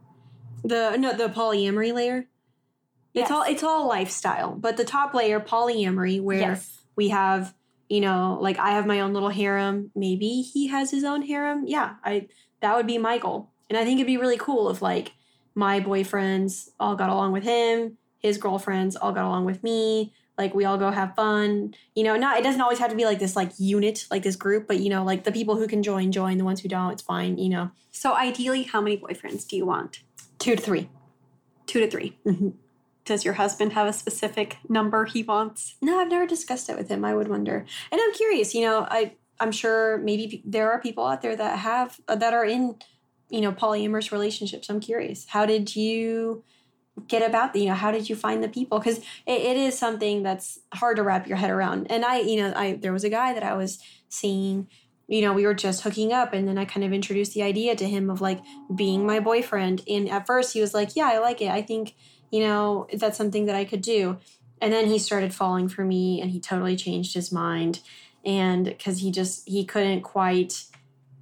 the 0.65 0.97
no 0.97 1.13
the 1.13 1.29
polyamory 1.29 1.93
layer. 1.95 2.27
It's 3.23 3.31
all 3.31 3.43
it's 3.43 3.63
all 3.63 3.89
lifestyle, 3.89 4.55
but 4.55 4.77
the 4.77 4.85
top 4.85 5.15
layer 5.15 5.41
polyamory 5.41 6.21
where 6.21 6.39
Yes. 6.39 6.81
we 6.97 7.09
have 7.09 7.55
you 7.89 8.01
know 8.01 8.39
like 8.41 8.59
I 8.59 8.71
have 8.73 8.87
my 8.87 9.01
own 9.01 9.13
little 9.15 9.29
harem. 9.31 9.91
Maybe 9.95 10.43
he 10.43 10.69
has 10.69 10.91
his 10.91 11.05
own 11.05 11.23
harem. 11.23 11.65
Yeah, 11.67 11.95
I 12.05 12.29
that 12.61 12.77
would 12.77 12.87
be 12.87 12.99
my 12.99 13.19
goal, 13.19 13.51
and 13.69 13.79
I 13.79 13.85
think 13.85 13.99
it'd 13.99 14.07
be 14.07 14.17
really 14.17 14.39
cool 14.39 14.69
if 14.71 14.83
like 14.83 15.13
my 15.55 15.81
boyfriends 15.81 16.69
all 16.79 16.95
got 16.97 17.11
along 17.11 17.33
with 17.33 17.43
him, 17.45 17.97
his 18.19 18.39
girlfriends 18.39 18.95
all 18.97 19.13
got 19.13 19.25
along 19.25 19.45
with 19.45 19.63
me. 19.63 20.13
Like 20.37 20.55
we 20.55 20.65
all 20.65 20.79
go 20.79 20.93
have 20.93 21.17
fun. 21.17 21.75
You 21.97 22.05
know, 22.05 22.17
not 22.17 22.39
it 22.39 22.45
doesn't 22.45 22.61
always 22.61 22.79
have 22.79 22.91
to 22.91 22.97
be 22.97 23.05
like 23.05 23.19
this 23.19 23.35
like 23.35 23.51
unit, 23.59 24.07
like 24.11 24.23
this 24.23 24.37
group, 24.37 24.69
but 24.69 24.79
you 24.79 24.89
know, 24.89 25.03
like 25.03 25.25
the 25.25 25.33
people 25.33 25.57
who 25.57 25.67
can 25.67 25.83
join 25.83 26.13
join, 26.13 26.39
the 26.39 26.45
ones 26.45 26.61
who 26.61 26.69
don't, 26.69 26.93
it's 26.93 27.03
fine. 27.03 27.39
You 27.39 27.49
know, 27.49 27.71
So 27.91 28.15
ideally 28.15 28.63
how 28.63 28.81
many 28.81 28.99
boyfriends 28.99 29.49
do 29.49 29.57
you 29.57 29.67
want? 29.67 30.01
two 30.39 30.55
to 30.55 30.63
three. 30.63 30.89
2 31.67 31.81
to 31.81 31.91
3. 31.91 32.17
Mhm. 32.25 32.53
Does 33.09 33.25
your 33.25 33.35
husband 33.35 33.73
have 33.73 33.87
a 33.87 33.93
specific 33.95 34.59
number 34.69 35.07
he 35.07 35.23
wants? 35.23 35.77
No, 35.81 35.99
I've 35.99 36.11
never 36.11 36.27
discussed 36.27 36.69
it 36.69 36.77
with 36.77 36.91
him. 36.91 37.07
I 37.07 37.15
would 37.15 37.29
wonder, 37.29 37.65
and 37.91 38.01
I'm 38.01 38.13
curious. 38.13 38.55
You 38.55 38.61
know, 38.61 38.87
I 38.91 39.15
I'm 39.41 39.51
sure 39.51 39.97
maybe 39.97 40.43
there 40.45 40.71
are 40.71 40.79
people 40.79 41.07
out 41.07 41.23
there 41.23 41.35
that 41.35 41.59
have 41.59 41.99
uh, 42.07 42.17
that 42.17 42.35
are 42.35 42.45
in 42.45 42.77
you 43.31 43.41
know 43.41 43.51
polyamorous 43.51 44.13
relationships. 44.13 44.69
I'm 44.69 44.79
curious. 44.79 45.25
How 45.27 45.47
did 45.47 45.75
you 45.75 46.45
get 47.07 47.23
about 47.23 47.55
the 47.55 47.61
you 47.61 47.69
know 47.69 47.75
how 47.75 47.91
did 47.91 48.11
you 48.11 48.17
find 48.17 48.45
the 48.45 48.49
people 48.49 48.79
because 48.79 48.99
it, 48.99 49.41
it 49.41 49.57
is 49.57 49.79
something 49.79 50.23
that's 50.23 50.59
hard 50.75 50.97
to 50.97 51.03
wrap 51.03 51.29
your 51.29 51.37
head 51.37 51.49
around 51.49 51.87
and 51.93 52.05
i 52.05 52.19
you 52.19 52.37
know 52.41 52.53
i 52.57 52.73
there 52.73 52.93
was 52.93 53.05
a 53.05 53.09
guy 53.09 53.33
that 53.33 53.45
i 53.45 53.55
was 53.55 53.79
seeing 54.09 54.67
you 55.07 55.21
know 55.21 55.33
we 55.33 55.47
were 55.47 55.55
just 55.55 55.83
hooking 55.83 56.13
up 56.13 56.33
and 56.33 56.49
then 56.49 56.59
i 56.59 56.65
kind 56.65 56.85
of 56.85 56.93
introduced 56.93 57.35
the 57.35 57.43
idea 57.43 57.77
to 57.77 57.89
him 57.89 58.11
of 58.11 58.21
like 58.21 58.41
being 58.75 59.07
my 59.07 59.21
boyfriend 59.21 59.81
and 59.87 60.09
at 60.09 60.27
first 60.27 60.55
he 60.55 60.61
was 60.61 60.75
like 60.75 60.97
yeah 60.97 61.07
i 61.07 61.19
like 61.19 61.41
it 61.41 61.51
i 61.51 61.63
think 61.63 61.95
you 62.31 62.41
know 62.41 62.87
that's 62.93 63.19
something 63.19 63.47
that 63.47 63.57
i 63.57 63.65
could 63.65 63.83
do. 63.83 64.19
And 64.61 64.73
then 64.73 64.87
he 64.87 64.99
started 64.99 65.35
falling 65.35 65.69
for 65.69 65.85
me 65.85 66.21
and 66.21 66.31
he 66.31 66.41
totally 66.41 66.77
changed 66.77 67.15
his 67.15 67.31
mind. 67.31 67.81
And 68.25 68.65
because 68.65 69.01
he 69.01 69.11
just 69.11 69.49
he 69.49 69.65
couldn't 69.65 70.03
quite 70.03 70.65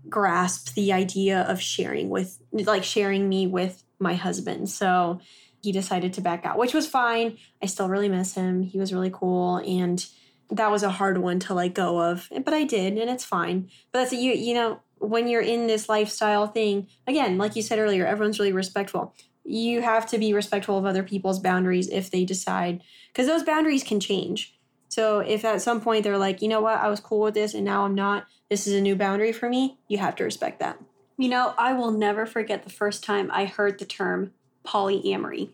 grasp 0.08 0.74
the 0.74 0.92
idea 0.92 1.42
of 1.42 1.60
sharing 1.60 2.08
with 2.08 2.38
like 2.52 2.84
sharing 2.84 3.28
me 3.28 3.46
with 3.46 3.82
my 3.98 4.14
husband. 4.14 4.70
So 4.70 5.20
he 5.62 5.72
decided 5.72 6.12
to 6.14 6.20
back 6.20 6.44
out 6.44 6.58
which 6.58 6.74
was 6.74 6.86
fine. 6.86 7.38
I 7.62 7.66
still 7.66 7.88
really 7.88 8.08
miss 8.08 8.34
him. 8.34 8.62
He 8.62 8.78
was 8.78 8.92
really 8.92 9.10
cool 9.12 9.56
and 9.58 10.04
that 10.50 10.70
was 10.70 10.84
a 10.84 10.90
hard 10.90 11.18
one 11.18 11.40
to 11.40 11.54
let 11.54 11.74
go 11.74 12.00
of. 12.00 12.28
But 12.44 12.54
i 12.54 12.64
did 12.64 12.96
and 12.96 13.10
it's 13.10 13.24
fine. 13.24 13.68
But 13.92 14.00
that's 14.00 14.12
you 14.12 14.32
you 14.32 14.54
know 14.54 14.80
when 14.98 15.28
you're 15.28 15.42
in 15.42 15.66
this 15.66 15.90
lifestyle 15.90 16.46
thing 16.46 16.86
again 17.06 17.36
like 17.36 17.54
you 17.54 17.60
said 17.60 17.78
earlier 17.78 18.06
everyone's 18.06 18.38
really 18.38 18.52
respectful 18.52 19.14
you 19.46 19.82
have 19.82 20.06
to 20.08 20.18
be 20.18 20.34
respectful 20.34 20.78
of 20.78 20.84
other 20.84 21.02
people's 21.02 21.38
boundaries 21.38 21.88
if 21.88 22.10
they 22.10 22.24
decide 22.24 22.82
because 23.12 23.26
those 23.26 23.42
boundaries 23.42 23.84
can 23.84 24.00
change. 24.00 24.54
So 24.88 25.20
if 25.20 25.44
at 25.44 25.62
some 25.62 25.80
point 25.80 26.04
they're 26.04 26.18
like 26.18 26.42
you 26.42 26.48
know 26.48 26.60
what? 26.60 26.78
I 26.78 26.88
was 26.88 27.00
cool 27.00 27.20
with 27.20 27.34
this 27.34 27.54
and 27.54 27.64
now 27.64 27.84
i'm 27.84 27.94
not. 27.94 28.26
This 28.50 28.66
is 28.66 28.74
a 28.74 28.80
new 28.80 28.96
boundary 28.96 29.32
for 29.32 29.48
me 29.48 29.78
you 29.88 29.98
have 29.98 30.16
to 30.16 30.24
respect 30.24 30.60
that. 30.60 30.78
You 31.18 31.28
know, 31.28 31.54
I 31.56 31.72
will 31.72 31.92
never 31.92 32.26
forget 32.26 32.64
the 32.64 32.70
first 32.70 33.02
time 33.02 33.30
I 33.32 33.46
heard 33.46 33.78
the 33.78 33.86
term 33.86 34.32
polyamory. 34.66 35.50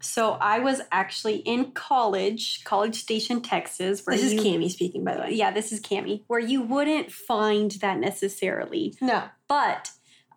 So 0.00 0.32
I 0.32 0.58
was 0.58 0.82
actually 0.92 1.36
in 1.38 1.72
college, 1.72 2.64
College 2.64 2.96
Station, 2.96 3.40
Texas, 3.40 4.04
where 4.04 4.16
this 4.16 4.26
is 4.26 4.34
you, 4.34 4.40
Cami 4.40 4.70
speaking 4.70 5.04
by 5.04 5.14
the 5.14 5.22
way. 5.22 5.32
Yeah, 5.32 5.50
this 5.50 5.72
is 5.72 5.80
Cami, 5.80 6.22
where 6.26 6.40
you 6.40 6.62
wouldn't 6.62 7.10
find 7.12 7.70
that 7.72 7.98
necessarily. 7.98 8.94
no. 9.00 9.24
But 9.48 9.90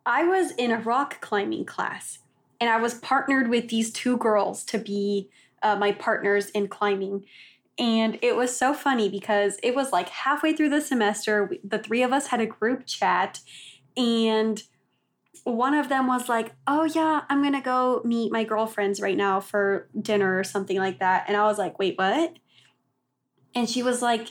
I 0.05 0.23
was 0.23 0.51
in 0.51 0.71
a 0.71 0.79
rock 0.79 1.19
climbing 1.21 1.65
class 1.65 2.19
and 2.59 2.69
I 2.69 2.77
was 2.77 2.95
partnered 2.95 3.49
with 3.49 3.69
these 3.69 3.91
two 3.91 4.17
girls 4.17 4.63
to 4.65 4.77
be 4.77 5.29
uh, 5.61 5.75
my 5.75 5.91
partners 5.91 6.49
in 6.51 6.67
climbing. 6.67 7.25
And 7.77 8.19
it 8.21 8.35
was 8.35 8.55
so 8.55 8.73
funny 8.73 9.09
because 9.09 9.57
it 9.63 9.73
was 9.73 9.91
like 9.91 10.09
halfway 10.09 10.53
through 10.53 10.69
the 10.69 10.81
semester, 10.81 11.51
the 11.63 11.79
three 11.79 12.03
of 12.03 12.11
us 12.11 12.27
had 12.27 12.41
a 12.41 12.45
group 12.45 12.85
chat. 12.85 13.39
And 13.95 14.61
one 15.43 15.73
of 15.73 15.89
them 15.89 16.07
was 16.07 16.27
like, 16.27 16.53
"Oh 16.67 16.83
yeah, 16.83 17.21
I'm 17.29 17.41
gonna 17.41 17.61
go 17.61 18.01
meet 18.03 18.31
my 18.31 18.43
girlfriends 18.43 19.01
right 19.01 19.17
now 19.17 19.39
for 19.39 19.89
dinner 19.99 20.37
or 20.37 20.43
something 20.43 20.77
like 20.77 20.99
that," 20.99 21.25
and 21.27 21.37
I 21.37 21.43
was 21.45 21.57
like, 21.57 21.79
"Wait, 21.79 21.97
what?" 21.97 22.33
And 23.55 23.69
she 23.69 23.81
was 23.81 24.01
like, 24.01 24.29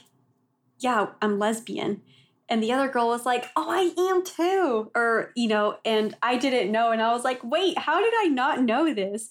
"Yeah, 0.79 1.09
I'm 1.23 1.39
lesbian." 1.39 2.03
And 2.49 2.63
the 2.63 2.73
other 2.73 2.89
girl 2.89 3.09
was 3.09 3.27
like, 3.27 3.47
"Oh, 3.57 3.71
I 3.71 3.93
am 4.11 4.25
too," 4.25 4.91
or 4.95 5.33
you 5.37 5.49
know, 5.49 5.77
and 5.85 6.17
I 6.23 6.37
didn't 6.37 6.73
know, 6.73 6.93
and 6.93 7.03
I 7.03 7.13
was 7.13 7.25
like, 7.25 7.43
"Wait, 7.45 7.79
how 7.79 8.01
did 8.01 8.15
I 8.19 8.27
not 8.29 8.63
know 8.63 8.93
this?" 8.93 9.31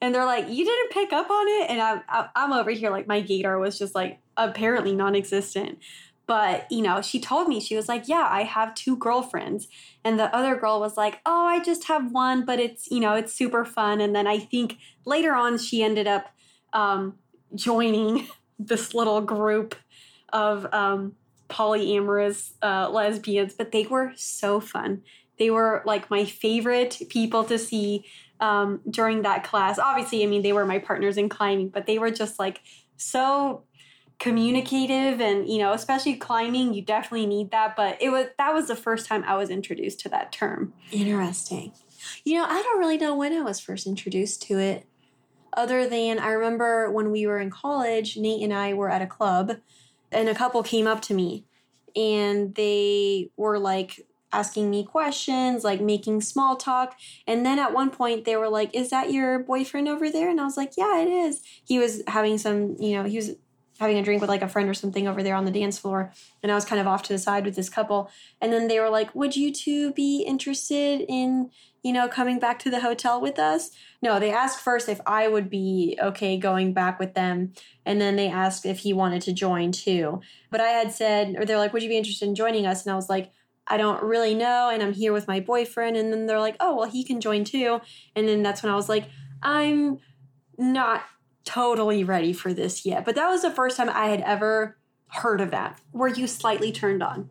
And 0.00 0.14
they're 0.14 0.24
like, 0.24 0.48
"You 0.48 0.64
didn't 0.64 0.90
pick 0.90 1.12
up 1.12 1.30
on 1.30 1.48
it," 1.48 1.70
and 1.70 1.80
I'm 1.80 2.02
I'm 2.36 2.52
over 2.52 2.70
here 2.70 2.90
like 2.90 3.06
my 3.06 3.22
gaydar 3.22 3.60
was 3.60 3.78
just 3.78 3.94
like 3.94 4.20
apparently 4.36 4.94
non-existent. 4.94 5.78
But, 6.28 6.70
you 6.70 6.82
know, 6.82 7.00
she 7.00 7.20
told 7.20 7.48
me, 7.48 7.58
she 7.58 7.74
was 7.74 7.88
like, 7.88 8.06
Yeah, 8.06 8.28
I 8.30 8.42
have 8.42 8.74
two 8.74 8.98
girlfriends. 8.98 9.66
And 10.04 10.20
the 10.20 10.32
other 10.36 10.56
girl 10.56 10.78
was 10.78 10.94
like, 10.94 11.20
Oh, 11.24 11.46
I 11.46 11.60
just 11.60 11.84
have 11.88 12.12
one, 12.12 12.44
but 12.44 12.60
it's, 12.60 12.88
you 12.90 13.00
know, 13.00 13.14
it's 13.14 13.32
super 13.32 13.64
fun. 13.64 14.02
And 14.02 14.14
then 14.14 14.26
I 14.26 14.38
think 14.38 14.76
later 15.06 15.34
on 15.34 15.56
she 15.56 15.82
ended 15.82 16.06
up 16.06 16.28
um, 16.74 17.14
joining 17.54 18.28
this 18.58 18.92
little 18.92 19.22
group 19.22 19.74
of 20.30 20.66
um, 20.74 21.14
polyamorous 21.48 22.52
uh, 22.62 22.88
lesbians, 22.90 23.54
but 23.54 23.72
they 23.72 23.86
were 23.86 24.12
so 24.16 24.60
fun. 24.60 25.02
They 25.38 25.50
were 25.50 25.82
like 25.86 26.10
my 26.10 26.24
favorite 26.24 27.00
people 27.08 27.44
to 27.44 27.58
see 27.58 28.04
um, 28.40 28.80
during 28.88 29.22
that 29.22 29.44
class. 29.44 29.78
Obviously, 29.78 30.22
I 30.22 30.26
mean, 30.26 30.42
they 30.42 30.52
were 30.52 30.66
my 30.66 30.78
partners 30.78 31.16
in 31.16 31.28
climbing, 31.28 31.68
but 31.68 31.86
they 31.86 31.98
were 31.98 32.10
just 32.10 32.38
like 32.38 32.60
so 32.96 33.64
communicative 34.18 35.20
and 35.20 35.48
you 35.48 35.58
know 35.58 35.72
especially 35.72 36.16
climbing 36.16 36.74
you 36.74 36.82
definitely 36.82 37.24
need 37.24 37.52
that 37.52 37.76
but 37.76 37.96
it 38.02 38.08
was 38.08 38.26
that 38.36 38.52
was 38.52 38.66
the 38.66 38.74
first 38.74 39.06
time 39.06 39.22
i 39.28 39.36
was 39.36 39.48
introduced 39.48 40.00
to 40.00 40.08
that 40.08 40.32
term 40.32 40.72
Interesting. 40.90 41.72
You 42.24 42.34
know, 42.38 42.44
I 42.44 42.62
don't 42.62 42.78
really 42.78 42.98
know 42.98 43.16
when 43.16 43.32
I 43.32 43.42
was 43.42 43.60
first 43.60 43.86
introduced 43.86 44.42
to 44.42 44.58
it, 44.58 44.86
other 45.52 45.88
than 45.88 46.18
I 46.18 46.30
remember 46.30 46.90
when 46.90 47.10
we 47.10 47.26
were 47.26 47.38
in 47.38 47.50
college, 47.50 48.16
Nate 48.16 48.42
and 48.42 48.52
I 48.52 48.74
were 48.74 48.90
at 48.90 49.02
a 49.02 49.06
club, 49.06 49.56
and 50.12 50.28
a 50.28 50.34
couple 50.34 50.62
came 50.62 50.86
up 50.86 51.02
to 51.02 51.14
me 51.14 51.44
and 51.96 52.54
they 52.54 53.30
were 53.36 53.58
like 53.58 54.06
asking 54.32 54.70
me 54.70 54.84
questions, 54.84 55.64
like 55.64 55.80
making 55.80 56.20
small 56.20 56.56
talk. 56.56 56.96
And 57.26 57.46
then 57.46 57.58
at 57.58 57.72
one 57.72 57.90
point, 57.90 58.24
they 58.24 58.36
were 58.36 58.48
like, 58.48 58.74
Is 58.74 58.90
that 58.90 59.12
your 59.12 59.38
boyfriend 59.38 59.88
over 59.88 60.10
there? 60.10 60.30
And 60.30 60.40
I 60.40 60.44
was 60.44 60.56
like, 60.56 60.72
Yeah, 60.76 61.00
it 61.00 61.08
is. 61.08 61.42
He 61.64 61.78
was 61.78 62.02
having 62.06 62.38
some, 62.38 62.76
you 62.78 62.96
know, 62.96 63.04
he 63.04 63.16
was 63.16 63.36
having 63.78 63.96
a 63.96 64.02
drink 64.02 64.20
with 64.20 64.28
like 64.28 64.42
a 64.42 64.48
friend 64.48 64.68
or 64.68 64.74
something 64.74 65.06
over 65.06 65.22
there 65.22 65.34
on 65.34 65.44
the 65.44 65.50
dance 65.50 65.78
floor 65.78 66.12
and 66.42 66.50
i 66.50 66.54
was 66.54 66.64
kind 66.64 66.80
of 66.80 66.86
off 66.86 67.02
to 67.02 67.12
the 67.12 67.18
side 67.18 67.44
with 67.44 67.54
this 67.54 67.68
couple 67.68 68.10
and 68.40 68.52
then 68.52 68.66
they 68.66 68.80
were 68.80 68.90
like 68.90 69.14
would 69.14 69.36
you 69.36 69.52
two 69.52 69.92
be 69.92 70.22
interested 70.22 71.04
in 71.08 71.48
you 71.82 71.92
know 71.92 72.08
coming 72.08 72.38
back 72.38 72.58
to 72.58 72.70
the 72.70 72.80
hotel 72.80 73.20
with 73.20 73.38
us 73.38 73.70
no 74.02 74.18
they 74.18 74.32
asked 74.32 74.60
first 74.60 74.88
if 74.88 75.00
i 75.06 75.28
would 75.28 75.48
be 75.48 75.98
okay 76.00 76.36
going 76.36 76.72
back 76.72 76.98
with 76.98 77.14
them 77.14 77.52
and 77.86 78.00
then 78.00 78.16
they 78.16 78.28
asked 78.28 78.66
if 78.66 78.80
he 78.80 78.92
wanted 78.92 79.22
to 79.22 79.32
join 79.32 79.72
too 79.72 80.20
but 80.50 80.60
i 80.60 80.68
had 80.68 80.92
said 80.92 81.34
or 81.38 81.44
they're 81.44 81.58
like 81.58 81.72
would 81.72 81.82
you 81.82 81.88
be 81.88 81.96
interested 81.96 82.28
in 82.28 82.34
joining 82.34 82.66
us 82.66 82.84
and 82.84 82.92
i 82.92 82.96
was 82.96 83.08
like 83.08 83.32
I 83.70 83.76
don't 83.76 84.02
really 84.02 84.34
know, 84.34 84.70
and 84.70 84.82
I'm 84.82 84.94
here 84.94 85.12
with 85.12 85.28
my 85.28 85.40
boyfriend. 85.40 85.96
And 85.96 86.12
then 86.12 86.26
they're 86.26 86.40
like, 86.40 86.56
oh, 86.58 86.74
well, 86.74 86.90
he 86.90 87.04
can 87.04 87.20
join 87.20 87.44
too. 87.44 87.80
And 88.16 88.26
then 88.26 88.42
that's 88.42 88.62
when 88.62 88.72
I 88.72 88.74
was 88.74 88.88
like, 88.88 89.08
I'm 89.42 89.98
not 90.56 91.04
totally 91.44 92.02
ready 92.02 92.32
for 92.32 92.52
this 92.52 92.84
yet. 92.84 93.04
But 93.04 93.14
that 93.14 93.28
was 93.28 93.42
the 93.42 93.50
first 93.50 93.76
time 93.76 93.90
I 93.90 94.06
had 94.06 94.22
ever 94.22 94.78
heard 95.08 95.40
of 95.40 95.50
that. 95.50 95.80
were 95.92 96.08
you 96.08 96.26
slightly 96.26 96.70
turned 96.70 97.02
on 97.02 97.30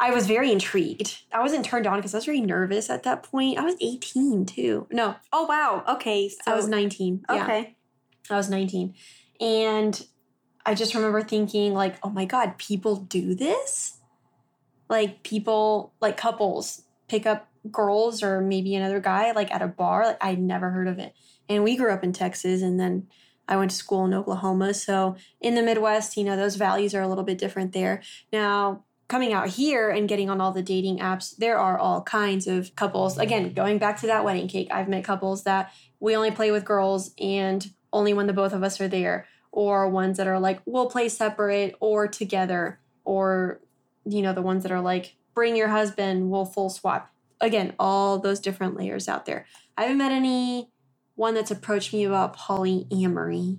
I 0.00 0.10
was 0.10 0.26
very 0.26 0.50
intrigued. 0.50 1.22
I 1.32 1.40
wasn't 1.40 1.64
turned 1.64 1.86
on 1.86 1.98
because 1.98 2.14
I 2.14 2.18
was 2.18 2.24
very 2.24 2.40
nervous 2.40 2.90
at 2.90 3.02
that 3.04 3.22
point. 3.22 3.58
I 3.58 3.62
was 3.62 3.76
18 3.80 4.46
too. 4.46 4.86
No, 4.90 5.16
oh 5.32 5.44
wow 5.44 5.84
okay 5.96 6.28
so 6.28 6.36
I 6.46 6.54
was 6.54 6.66
19. 6.66 7.24
Yeah, 7.28 7.44
okay 7.44 7.76
I 8.30 8.36
was 8.36 8.48
19. 8.48 8.94
And 9.40 10.06
I 10.64 10.74
just 10.74 10.94
remember 10.94 11.22
thinking, 11.22 11.74
like, 11.74 11.96
oh 12.02 12.10
my 12.10 12.24
God, 12.24 12.58
people 12.58 12.96
do 12.96 13.34
this? 13.34 13.98
Like, 14.88 15.22
people, 15.22 15.92
like 16.00 16.16
couples 16.16 16.82
pick 17.08 17.26
up 17.26 17.48
girls 17.70 18.22
or 18.22 18.40
maybe 18.40 18.74
another 18.74 19.00
guy, 19.00 19.32
like 19.32 19.50
at 19.50 19.62
a 19.62 19.68
bar. 19.68 20.04
Like, 20.04 20.18
I'd 20.20 20.40
never 20.40 20.70
heard 20.70 20.88
of 20.88 20.98
it. 20.98 21.14
And 21.48 21.64
we 21.64 21.76
grew 21.76 21.92
up 21.92 22.04
in 22.04 22.12
Texas 22.12 22.62
and 22.62 22.78
then 22.78 23.08
I 23.48 23.56
went 23.56 23.72
to 23.72 23.76
school 23.76 24.04
in 24.04 24.14
Oklahoma. 24.14 24.74
So 24.74 25.16
in 25.40 25.54
the 25.54 25.62
Midwest, 25.62 26.16
you 26.16 26.24
know, 26.24 26.36
those 26.36 26.56
values 26.56 26.94
are 26.94 27.02
a 27.02 27.08
little 27.08 27.24
bit 27.24 27.38
different 27.38 27.72
there. 27.72 28.02
Now, 28.32 28.84
coming 29.10 29.32
out 29.32 29.48
here 29.48 29.90
and 29.90 30.08
getting 30.08 30.30
on 30.30 30.40
all 30.40 30.52
the 30.52 30.62
dating 30.62 31.00
apps, 31.00 31.36
there 31.36 31.58
are 31.58 31.76
all 31.76 32.00
kinds 32.00 32.46
of 32.46 32.74
couples. 32.76 33.18
Again, 33.18 33.52
going 33.52 33.76
back 33.76 34.00
to 34.00 34.06
that 34.06 34.24
wedding 34.24 34.46
cake, 34.46 34.68
I've 34.70 34.88
met 34.88 35.04
couples 35.04 35.42
that 35.42 35.72
we 35.98 36.14
only 36.14 36.30
play 36.30 36.52
with 36.52 36.64
girls 36.64 37.12
and 37.18 37.70
only 37.92 38.14
when 38.14 38.28
the 38.28 38.32
both 38.32 38.52
of 38.52 38.62
us 38.62 38.80
are 38.80 38.86
there, 38.86 39.26
or 39.50 39.88
ones 39.88 40.16
that 40.16 40.28
are 40.28 40.38
like, 40.38 40.60
we'll 40.64 40.88
play 40.88 41.08
separate 41.08 41.74
or 41.80 42.06
together, 42.06 42.78
or, 43.04 43.60
you 44.04 44.22
know, 44.22 44.32
the 44.32 44.42
ones 44.42 44.62
that 44.62 44.70
are 44.70 44.80
like, 44.80 45.16
bring 45.34 45.56
your 45.56 45.68
husband, 45.68 46.30
we'll 46.30 46.44
full 46.44 46.70
swap. 46.70 47.10
Again, 47.40 47.74
all 47.80 48.20
those 48.20 48.38
different 48.38 48.76
layers 48.76 49.08
out 49.08 49.26
there. 49.26 49.44
I 49.76 49.82
haven't 49.82 49.98
met 49.98 50.12
any 50.12 50.70
one 51.16 51.34
that's 51.34 51.50
approached 51.50 51.92
me 51.92 52.04
about 52.04 52.36
polyamory 52.36 53.58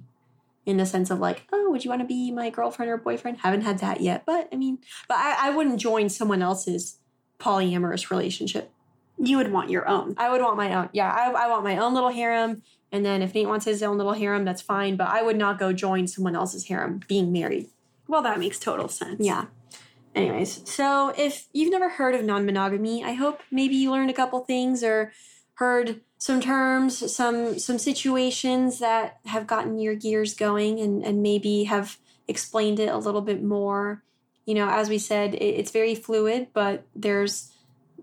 in 0.65 0.78
the 0.78 0.86
sense 0.86 1.10
of 1.10 1.19
like, 1.19 1.47
oh, 1.52 1.71
would 1.71 1.84
you 1.84 1.89
want 1.89 2.02
to 2.02 2.08
be 2.08 2.32
my 2.32 2.50
girlfriend 2.50 2.91
or 2.91 2.97
boyfriend? 2.97 3.39
Haven't 3.39 3.62
had 3.62 3.80
that 3.80 4.02
yet, 4.02 4.24
but 4.26 4.47
I 4.54 4.56
mean, 4.56 4.80
but 5.08 5.17
I, 5.17 5.47
I 5.47 5.50
wouldn't 5.50 5.80
join 5.80 6.10
someone 6.10 6.41
else's 6.41 6.97
polyamorous 7.39 8.12
relationship. 8.12 8.71
you 9.17 9.38
would 9.38 9.52
want 9.52 9.69
your 9.69 9.88
own 9.88 10.13
I 10.17 10.30
would 10.30 10.41
want 10.41 10.58
my 10.58 10.74
own. 10.76 10.89
Yeah, 10.93 11.12
I, 11.12 11.45
I 11.45 11.47
want 11.50 11.63
my 11.63 11.78
own 11.78 11.93
little 11.93 12.12
harem. 12.12 12.62
And 12.91 13.06
then 13.06 13.21
if 13.21 13.34
Nate 13.34 13.47
wants 13.47 13.65
his 13.65 13.82
own 13.82 13.97
little 13.97 14.13
harem, 14.13 14.43
that's 14.45 14.62
fine. 14.62 14.95
But 14.97 15.08
I 15.08 15.21
would 15.21 15.38
not 15.38 15.58
go 15.58 15.71
join 15.74 16.08
someone 16.08 16.36
else's 16.36 16.67
harem 16.67 17.00
being 17.08 17.32
married. 17.32 17.67
well 18.08 18.21
that 18.21 18.39
makes 18.39 18.60
total 18.60 18.88
sense 18.88 19.17
Yeah. 19.19 19.45
Anyways, 20.13 20.69
so 20.69 21.13
if 21.17 21.47
you've 21.54 21.71
never 21.71 21.88
heard 21.89 22.13
of 22.15 22.24
non 22.26 22.45
monogamy, 22.45 23.04
I 23.04 23.13
hope 23.13 23.41
maybe 23.50 23.76
you 23.76 23.91
learned 23.91 24.10
a 24.10 24.13
couple 24.13 24.41
things 24.41 24.84
or 24.84 25.13
heard 25.54 26.02
some 26.22 26.40
terms, 26.40 27.12
some 27.12 27.58
some 27.58 27.80
situations 27.80 28.78
that 28.78 29.18
have 29.26 29.48
gotten 29.48 29.80
your 29.80 29.96
gears 29.96 30.36
going 30.36 30.80
and, 30.80 31.04
and 31.04 31.24
maybe 31.24 31.64
have 31.64 31.98
explained 32.28 32.80
it 32.80 32.90
a 32.90 32.98
little 33.00 33.22
bit 33.22 33.42
more. 33.42 34.04
You 34.46 34.54
know, 34.54 34.70
as 34.70 34.88
we 34.88 35.00
said, 35.00 35.34
it, 35.34 35.40
it's 35.40 35.72
very 35.72 35.96
fluid, 35.96 36.50
but 36.54 36.86
there's 36.96 37.52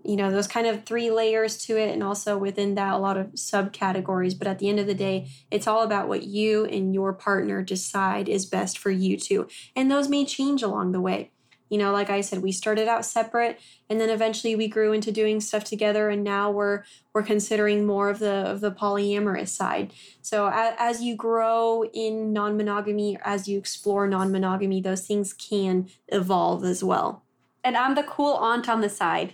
you 0.03 0.17
know 0.17 0.31
those 0.31 0.47
kind 0.47 0.67
of 0.67 0.83
three 0.83 1.09
layers 1.09 1.57
to 1.67 1.77
it 1.77 1.93
and 1.93 2.03
also 2.03 2.37
within 2.37 2.75
that 2.75 2.93
a 2.93 2.97
lot 2.97 3.15
of 3.15 3.27
subcategories. 3.27 4.37
But 4.37 4.49
at 4.49 4.59
the 4.59 4.67
end 4.67 4.81
of 4.81 4.87
the 4.87 4.93
day 4.93 5.29
it's 5.49 5.65
all 5.65 5.83
about 5.83 6.09
what 6.09 6.23
you 6.23 6.65
and 6.65 6.93
your 6.93 7.13
partner 7.13 7.61
decide 7.61 8.27
is 8.27 8.45
best 8.45 8.77
for 8.77 8.91
you 8.91 9.15
two. 9.15 9.47
And 9.77 9.89
those 9.89 10.09
may 10.09 10.25
change 10.25 10.61
along 10.61 10.91
the 10.91 11.01
way 11.01 11.31
you 11.69 11.77
know 11.77 11.91
like 11.91 12.09
i 12.09 12.21
said 12.21 12.41
we 12.41 12.51
started 12.51 12.87
out 12.87 13.05
separate 13.05 13.59
and 13.89 13.99
then 13.99 14.09
eventually 14.09 14.55
we 14.55 14.67
grew 14.67 14.91
into 14.91 15.11
doing 15.11 15.39
stuff 15.39 15.63
together 15.63 16.09
and 16.09 16.23
now 16.23 16.51
we're 16.51 16.83
we're 17.13 17.23
considering 17.23 17.85
more 17.85 18.09
of 18.09 18.19
the 18.19 18.49
of 18.49 18.61
the 18.61 18.71
polyamorous 18.71 19.49
side. 19.49 19.91
So 20.21 20.47
as, 20.47 20.75
as 20.77 21.01
you 21.01 21.15
grow 21.15 21.83
in 21.93 22.31
non-monogamy 22.31 23.17
as 23.23 23.47
you 23.47 23.57
explore 23.57 24.07
non-monogamy 24.07 24.81
those 24.81 25.05
things 25.05 25.33
can 25.33 25.89
evolve 26.07 26.63
as 26.63 26.83
well. 26.83 27.23
And 27.63 27.75
i'm 27.75 27.95
the 27.95 28.03
cool 28.03 28.35
aunt 28.35 28.69
on 28.69 28.81
the 28.81 28.89
side. 28.89 29.33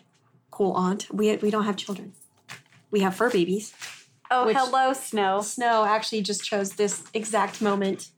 Cool 0.52 0.74
aunt? 0.74 1.14
We 1.14 1.36
we 1.38 1.52
don't 1.52 1.66
have 1.66 1.78
children. 1.78 2.14
We 2.92 3.02
have 3.02 3.16
fur 3.16 3.30
babies. 3.30 3.74
Oh 4.32 4.52
hello 4.52 4.94
snow. 4.94 5.42
Snow 5.42 5.86
actually 5.86 6.22
just 6.22 6.44
chose 6.44 6.74
this 6.74 7.04
exact 7.14 7.62
moment 7.62 8.10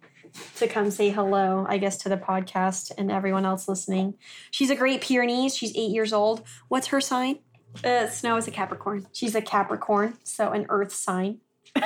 to 0.58 0.68
come 0.68 0.92
say 0.92 1.10
hello, 1.10 1.66
I 1.68 1.78
guess, 1.78 1.98
to 2.00 2.10
the 2.10 2.18
podcast 2.18 2.92
and 2.98 3.12
everyone 3.12 3.46
else 3.46 3.68
listening. 3.68 4.16
She's 4.52 4.70
a 4.70 4.76
great 4.76 5.02
Pyrenees. 5.02 5.56
She's 5.56 5.76
eight 5.76 5.92
years 5.92 6.14
old. 6.14 6.44
What's 6.68 6.88
her 6.88 7.02
sign? 7.02 7.40
uh, 7.84 8.08
snow 8.08 8.38
is 8.38 8.48
a 8.48 8.52
capricorn 8.52 9.08
She's 9.14 9.36
a 9.36 9.42
Capricorn, 9.42 10.18
so 10.24 10.52
an 10.52 10.66
earth 10.70 10.94
sign. 10.94 11.40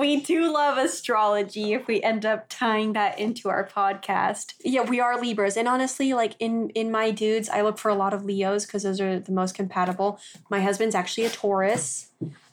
we 0.00 0.20
do 0.20 0.52
love 0.52 0.76
astrology 0.78 1.72
if 1.74 1.86
we 1.86 2.02
end 2.02 2.26
up 2.26 2.46
tying 2.48 2.94
that 2.94 3.18
into 3.18 3.48
our 3.48 3.68
podcast 3.68 4.54
Yeah, 4.64 4.82
we 4.82 4.98
are 4.98 5.20
Libras. 5.20 5.56
And 5.56 5.68
honestly, 5.68 6.14
like 6.14 6.34
in 6.40 6.70
in 6.70 6.90
my 6.90 7.10
dudes, 7.12 7.48
I 7.48 7.60
look 7.60 7.78
for 7.78 7.90
a 7.90 7.94
lot 7.94 8.12
of 8.12 8.24
Leos 8.24 8.66
because 8.66 8.82
those 8.82 9.00
are 9.00 9.20
the 9.20 9.32
most 9.32 9.54
compatible. 9.54 10.18
My 10.50 10.60
husband's 10.60 10.94
actually 10.94 11.26
a 11.26 11.30
Taurus. 11.30 12.08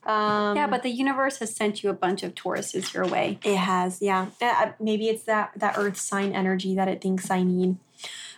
Um, 0.05 0.55
yeah 0.57 0.67
but 0.67 0.83
the 0.83 0.89
universe 0.89 1.37
has 1.37 1.55
sent 1.55 1.83
you 1.83 1.89
a 1.89 1.93
bunch 1.93 2.23
of 2.23 2.35
tauruses 2.35 2.93
your 2.93 3.07
way 3.07 3.39
It 3.43 3.55
has, 3.55 4.01
yeah. 4.01 4.27
Uh, 4.41 4.71
maybe 4.79 5.07
it's 5.09 5.23
that 5.23 5.51
that 5.55 5.77
Earth 5.77 5.97
sign 5.97 6.33
energy 6.33 6.75
that 6.75 6.87
it 6.87 7.01
thinks 7.01 7.29
I 7.31 7.43
need. 7.43 7.77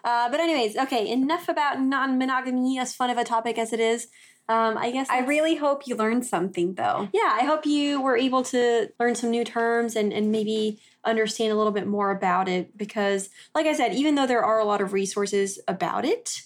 Uh, 0.04 0.30
but 0.30 0.39
anyways, 0.39 0.78
okay. 0.78 1.10
Enough 1.10 1.49
about 1.49 1.82
non-monogamy, 1.82 2.78
as 2.78 2.93
fun 2.93 3.10
of 3.10 3.17
a 3.17 3.23
topic 3.23 3.58
as 3.58 3.73
it 3.73 3.80
is. 3.80 4.08
Um, 4.47 4.78
I 4.78 4.91
guess 4.91 5.10
i 5.10 5.21
really 5.21 5.56
hope 5.56 5.88
you 5.88 5.95
learned 5.95 6.23
something 6.23 6.75
though 6.75 7.10
yeah. 7.12 7.32
I 7.41 7.45
hope 7.45 7.65
you 7.65 7.99
were 7.99 8.15
able 8.15 8.43
to 8.43 8.89
learn 8.99 9.15
some 9.15 9.32
new 9.32 9.43
terms 9.43 9.95
and 9.95 10.13
and 10.13 10.32
maybe 10.32 10.80
understand 11.06 11.51
a 11.51 11.56
little 11.56 11.71
bit 11.71 11.88
more 11.88 12.12
about 12.12 12.49
it 12.49 12.78
because, 12.78 13.30
like 13.54 13.65
I 13.65 13.73
said, 13.73 13.93
even 13.93 14.15
though 14.15 14.28
there 14.28 14.43
are 14.43 14.60
a 14.60 14.65
lot 14.65 14.82
of 14.82 14.93
resources 14.93 15.60
about 15.67 16.06
it, 16.06 16.41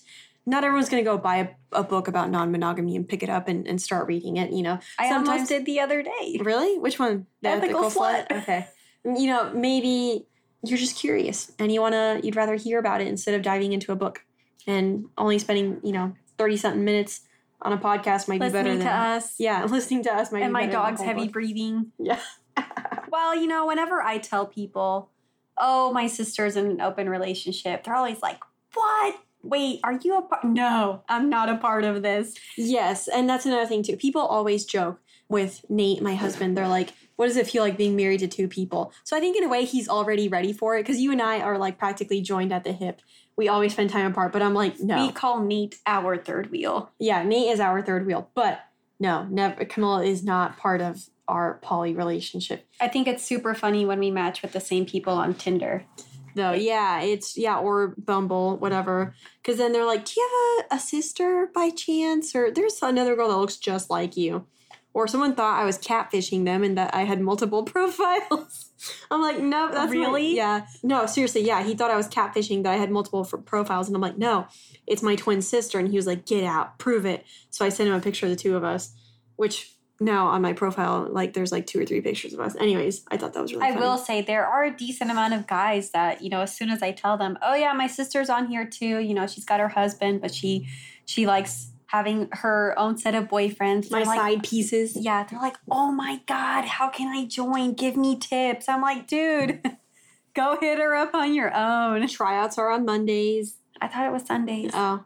not 0.50 0.64
everyone's 0.64 0.90
going 0.90 1.04
to 1.04 1.10
go 1.10 1.18
buy 1.18 1.38
a, 1.38 1.48
a 1.80 1.84
book 1.84 2.08
about 2.08 2.30
non-monogamy 2.30 2.96
and 2.96 3.08
pick 3.08 3.24
it 3.24 3.30
up 3.30 3.48
and, 3.48 3.68
and 3.68 3.82
start 3.82 4.08
reading 4.08 4.38
it. 4.38 4.52
You 4.52 4.64
know, 4.64 4.80
I 4.98 5.10
Sometimes- 5.10 5.30
almost 5.30 5.50
did 5.50 5.66
the 5.66 5.80
other 5.80 6.02
day. 6.02 6.40
Really? 6.42 6.78
Which 6.80 6.98
one? 7.00 7.28
The 7.42 7.50
Ethical 7.50 7.84
Slut. 7.90 8.26
Okay. 8.32 8.68
You 9.06 9.28
know, 9.28 9.52
maybe 9.54 10.26
you're 10.64 10.78
just 10.78 10.98
curious 10.98 11.52
and 11.60 11.72
you 11.72 11.80
want 11.82 11.94
to, 11.94 12.20
you'd 12.24 12.36
rather 12.36 12.56
hear 12.56 12.80
about 12.80 13.00
it 13.02 13.08
instead 13.08 13.34
of 13.36 13.42
diving 13.42 13.72
into 13.74 13.92
a 13.92 13.96
book 13.96 14.26
and 14.68 15.06
only 15.18 15.40
spending, 15.40 15.80
you 15.84 15.94
know, 15.94 16.14
30 16.38 16.58
something 16.58 16.84
minutes 16.84 17.22
on 17.62 17.72
a 17.74 17.78
podcast 17.78 18.28
might 18.28 18.42
be 18.42 18.50
better 18.50 18.76
than. 18.76 18.86
to 18.86 18.92
us 18.92 19.36
Yeah, 19.40 19.64
listening 19.70 20.04
to 20.04 20.14
us 20.14 20.32
might 20.32 20.42
and 20.42 20.50
be 20.50 20.54
my 20.54 20.66
dog's 20.68 21.02
heavy 21.02 21.26
book. 21.26 21.34
breathing. 21.34 21.92
Yeah. 21.98 22.20
Well, 23.12 23.36
you 23.36 23.48
know, 23.48 23.66
whenever 23.66 24.04
I 24.04 24.20
tell 24.20 24.46
people, 24.46 25.10
oh, 25.58 25.92
my 25.92 26.06
sister's 26.06 26.56
in 26.56 26.68
an 26.68 26.80
open 26.82 27.10
relationship, 27.10 27.84
they're 27.84 27.96
always 27.96 28.22
like, 28.22 28.40
what? 28.76 29.16
Wait, 29.44 29.80
are 29.84 29.94
you 29.94 30.18
a 30.18 30.22
part? 30.22 30.44
No, 30.44 31.04
I'm 31.08 31.30
not 31.30 31.50
a 31.50 31.58
part 31.58 31.84
of 31.84 32.02
this. 32.02 32.36
Yes, 32.58 33.08
and 33.08 33.30
that's 33.30 33.46
another 33.46 33.66
thing 33.66 33.84
too. 33.84 33.96
People 33.98 34.22
always 34.22 34.66
joke 34.66 35.00
with 35.30 35.64
Nate, 35.70 36.02
my 36.02 36.16
husband. 36.16 36.58
They're 36.58 36.68
like, 36.68 36.90
"What 37.16 37.28
does 37.28 37.38
it 37.38 37.48
feel 37.48 37.64
like 37.64 37.78
being 37.78 37.96
married 37.96 38.20
to 38.22 38.28
two 38.28 38.48
people?" 38.48 38.92
So 39.04 39.16
I 39.16 39.20
think 39.20 39.38
in 39.38 39.44
a 39.44 39.50
way 39.50 39.64
he's 39.66 39.88
already 39.88 40.28
ready 40.28 40.52
for 40.54 40.78
it 40.78 40.82
because 40.84 41.00
you 41.00 41.12
and 41.12 41.22
I 41.22 41.40
are 41.40 41.58
like 41.58 41.78
practically 41.78 42.20
joined 42.22 42.52
at 42.52 42.64
the 42.64 42.74
hip. 42.74 43.02
We 43.38 43.48
always 43.48 43.72
spend 43.74 43.90
time 43.92 44.12
apart, 44.12 44.34
but 44.34 44.42
I'm 44.42 44.54
like, 44.54 44.82
no, 44.82 45.06
We 45.06 45.14
call 45.14 45.42
Nate 45.42 45.78
our 45.88 46.18
third 46.18 46.52
wheel. 46.52 46.92
yeah, 47.00 47.24
Nate 47.24 47.48
is 47.54 47.62
our 47.62 47.82
third 47.82 48.06
wheel, 48.06 48.30
but 48.36 48.60
no, 49.00 49.26
never. 49.30 49.64
Camilla 49.64 50.04
is 50.04 50.26
not 50.26 50.58
part 50.58 50.82
of 50.82 51.06
our 51.30 51.60
poly 51.62 51.94
relationship. 51.94 52.68
I 52.82 52.90
think 52.90 53.08
it's 53.08 53.24
super 53.24 53.54
funny 53.54 53.86
when 53.86 54.00
we 54.00 54.12
match 54.12 54.42
with 54.42 54.52
the 54.52 54.60
same 54.60 54.86
people 54.86 55.14
on 55.14 55.36
Tinder. 55.36 55.86
Though, 56.36 56.54
yeah, 56.54 57.02
it's 57.02 57.38
yeah, 57.38 57.58
or 57.58 57.96
Bumble, 57.98 58.58
whatever. 58.58 59.06
Mm-hmm. 59.08 59.16
Because 59.42 59.58
then 59.58 59.72
they're 59.72 59.86
like, 59.86 60.06
"Do 60.06 60.14
you 60.18 60.30
have 60.60 60.72
a, 60.72 60.76
a 60.76 60.80
sister 60.80 61.50
by 61.54 61.70
chance?" 61.70 62.36
Or 62.36 62.52
there's 62.52 62.82
another 62.82 63.16
girl 63.16 63.30
that 63.30 63.38
looks 63.38 63.58
just 63.58 63.90
like 63.90 64.16
you. 64.18 64.46
Or 64.92 65.08
someone 65.08 65.36
thought 65.36 65.60
I 65.62 65.66
was 65.66 65.78
catfishing 65.78 66.46
them 66.46 66.64
and 66.64 66.76
that 66.78 66.96
I 66.96 67.04
had 67.04 67.22
multiple 67.22 67.64
profiles. 67.76 68.72
I'm 69.12 69.22
like, 69.22 69.40
no, 69.40 69.70
that's 69.72 69.94
my- 69.94 70.00
Really? 70.00 70.36
yeah, 70.36 70.66
no, 70.82 71.06
seriously, 71.06 71.42
yeah. 71.46 71.64
He 71.64 71.76
thought 71.76 71.92
I 71.92 71.96
was 71.96 72.08
catfishing 72.08 72.64
that 72.64 72.74
I 72.74 72.78
had 72.78 72.90
multiple 72.90 73.22
f- 73.32 73.46
profiles, 73.46 73.88
and 73.88 73.96
I'm 73.96 74.02
like, 74.02 74.18
no, 74.18 74.48
it's 74.88 75.04
my 75.04 75.16
twin 75.16 75.42
sister. 75.44 75.78
And 75.80 75.90
he 75.90 75.96
was 75.96 76.08
like, 76.08 76.26
get 76.26 76.44
out, 76.44 76.80
prove 76.80 77.06
it. 77.06 77.24
So 77.52 77.64
I 77.64 77.70
sent 77.70 77.90
him 77.90 77.96
a 77.96 78.00
picture 78.00 78.26
of 78.26 78.32
the 78.32 78.36
two 78.36 78.56
of 78.58 78.64
us, 78.64 78.94
which 79.36 79.76
now 80.00 80.28
on 80.28 80.42
my 80.42 80.54
profile, 80.54 81.08
like, 81.10 81.34
there's 81.34 81.52
like 81.52 81.68
two 81.68 81.80
or 81.80 81.86
three 81.86 82.02
pictures 82.02 82.34
of 82.34 82.40
us. 82.40 82.56
Anyways, 82.56 83.04
I 83.10 83.18
thought 83.18 83.34
that 83.34 83.42
was 83.42 83.52
really. 83.52 83.66
I 83.66 83.70
funny. 83.74 83.82
will 83.82 83.98
say 83.98 84.22
there 84.22 84.46
are 84.46 84.64
a 84.64 84.76
decent 84.76 85.12
amount 85.12 85.34
of 85.34 85.48
guys 85.48 85.92
that, 85.92 86.22
you 86.22 86.30
know, 86.30 86.42
as 86.42 86.56
soon 86.56 86.70
as 86.70 86.82
I 86.82 86.92
tell 86.92 87.18
them, 87.18 87.38
"Oh 87.42 87.56
yeah, 87.56 87.74
my 87.74 87.88
sister's 87.88 88.30
on 88.30 88.48
here 88.48 88.66
too," 88.66 89.00
you 89.00 89.14
know, 89.14 89.28
she's 89.28 89.46
got 89.46 89.60
her 89.60 89.70
husband, 89.70 90.22
but 90.22 90.34
she 90.34 90.68
she 91.06 91.26
likes 91.26 91.72
having 91.88 92.30
her 92.32 92.76
own 92.78 92.98
set 92.98 93.16
of 93.16 93.26
boyfriends. 93.26 93.90
my 93.90 94.00
They're 94.00 94.06
like, 94.06 94.20
side 94.20 94.44
pieces. 94.44 94.96
Yeah, 94.96 95.24
they're 95.24 95.40
like, 95.42 95.58
"Oh 95.70 95.92
my 95.92 96.22
god, 96.28 96.66
how 96.66 96.90
can 96.90 97.08
I 97.08 97.26
join? 97.26 97.74
Give 97.74 97.98
me 97.98 98.18
tips." 98.18 98.70
I'm 98.70 98.82
like, 98.82 99.08
"Dude, 99.08 99.62
go 100.36 100.58
hit 100.60 100.78
her 100.80 100.96
up 100.96 101.14
on 101.16 101.34
your 101.34 101.54
own." 101.56 102.08
Tryouts 102.08 102.58
are 102.58 102.70
on 102.70 102.86
Mondays. 102.86 103.58
I 103.82 103.88
thought 103.88 104.06
it 104.06 104.12
was 104.12 104.24
Sundays. 104.24 104.72
Oh, 104.74 105.04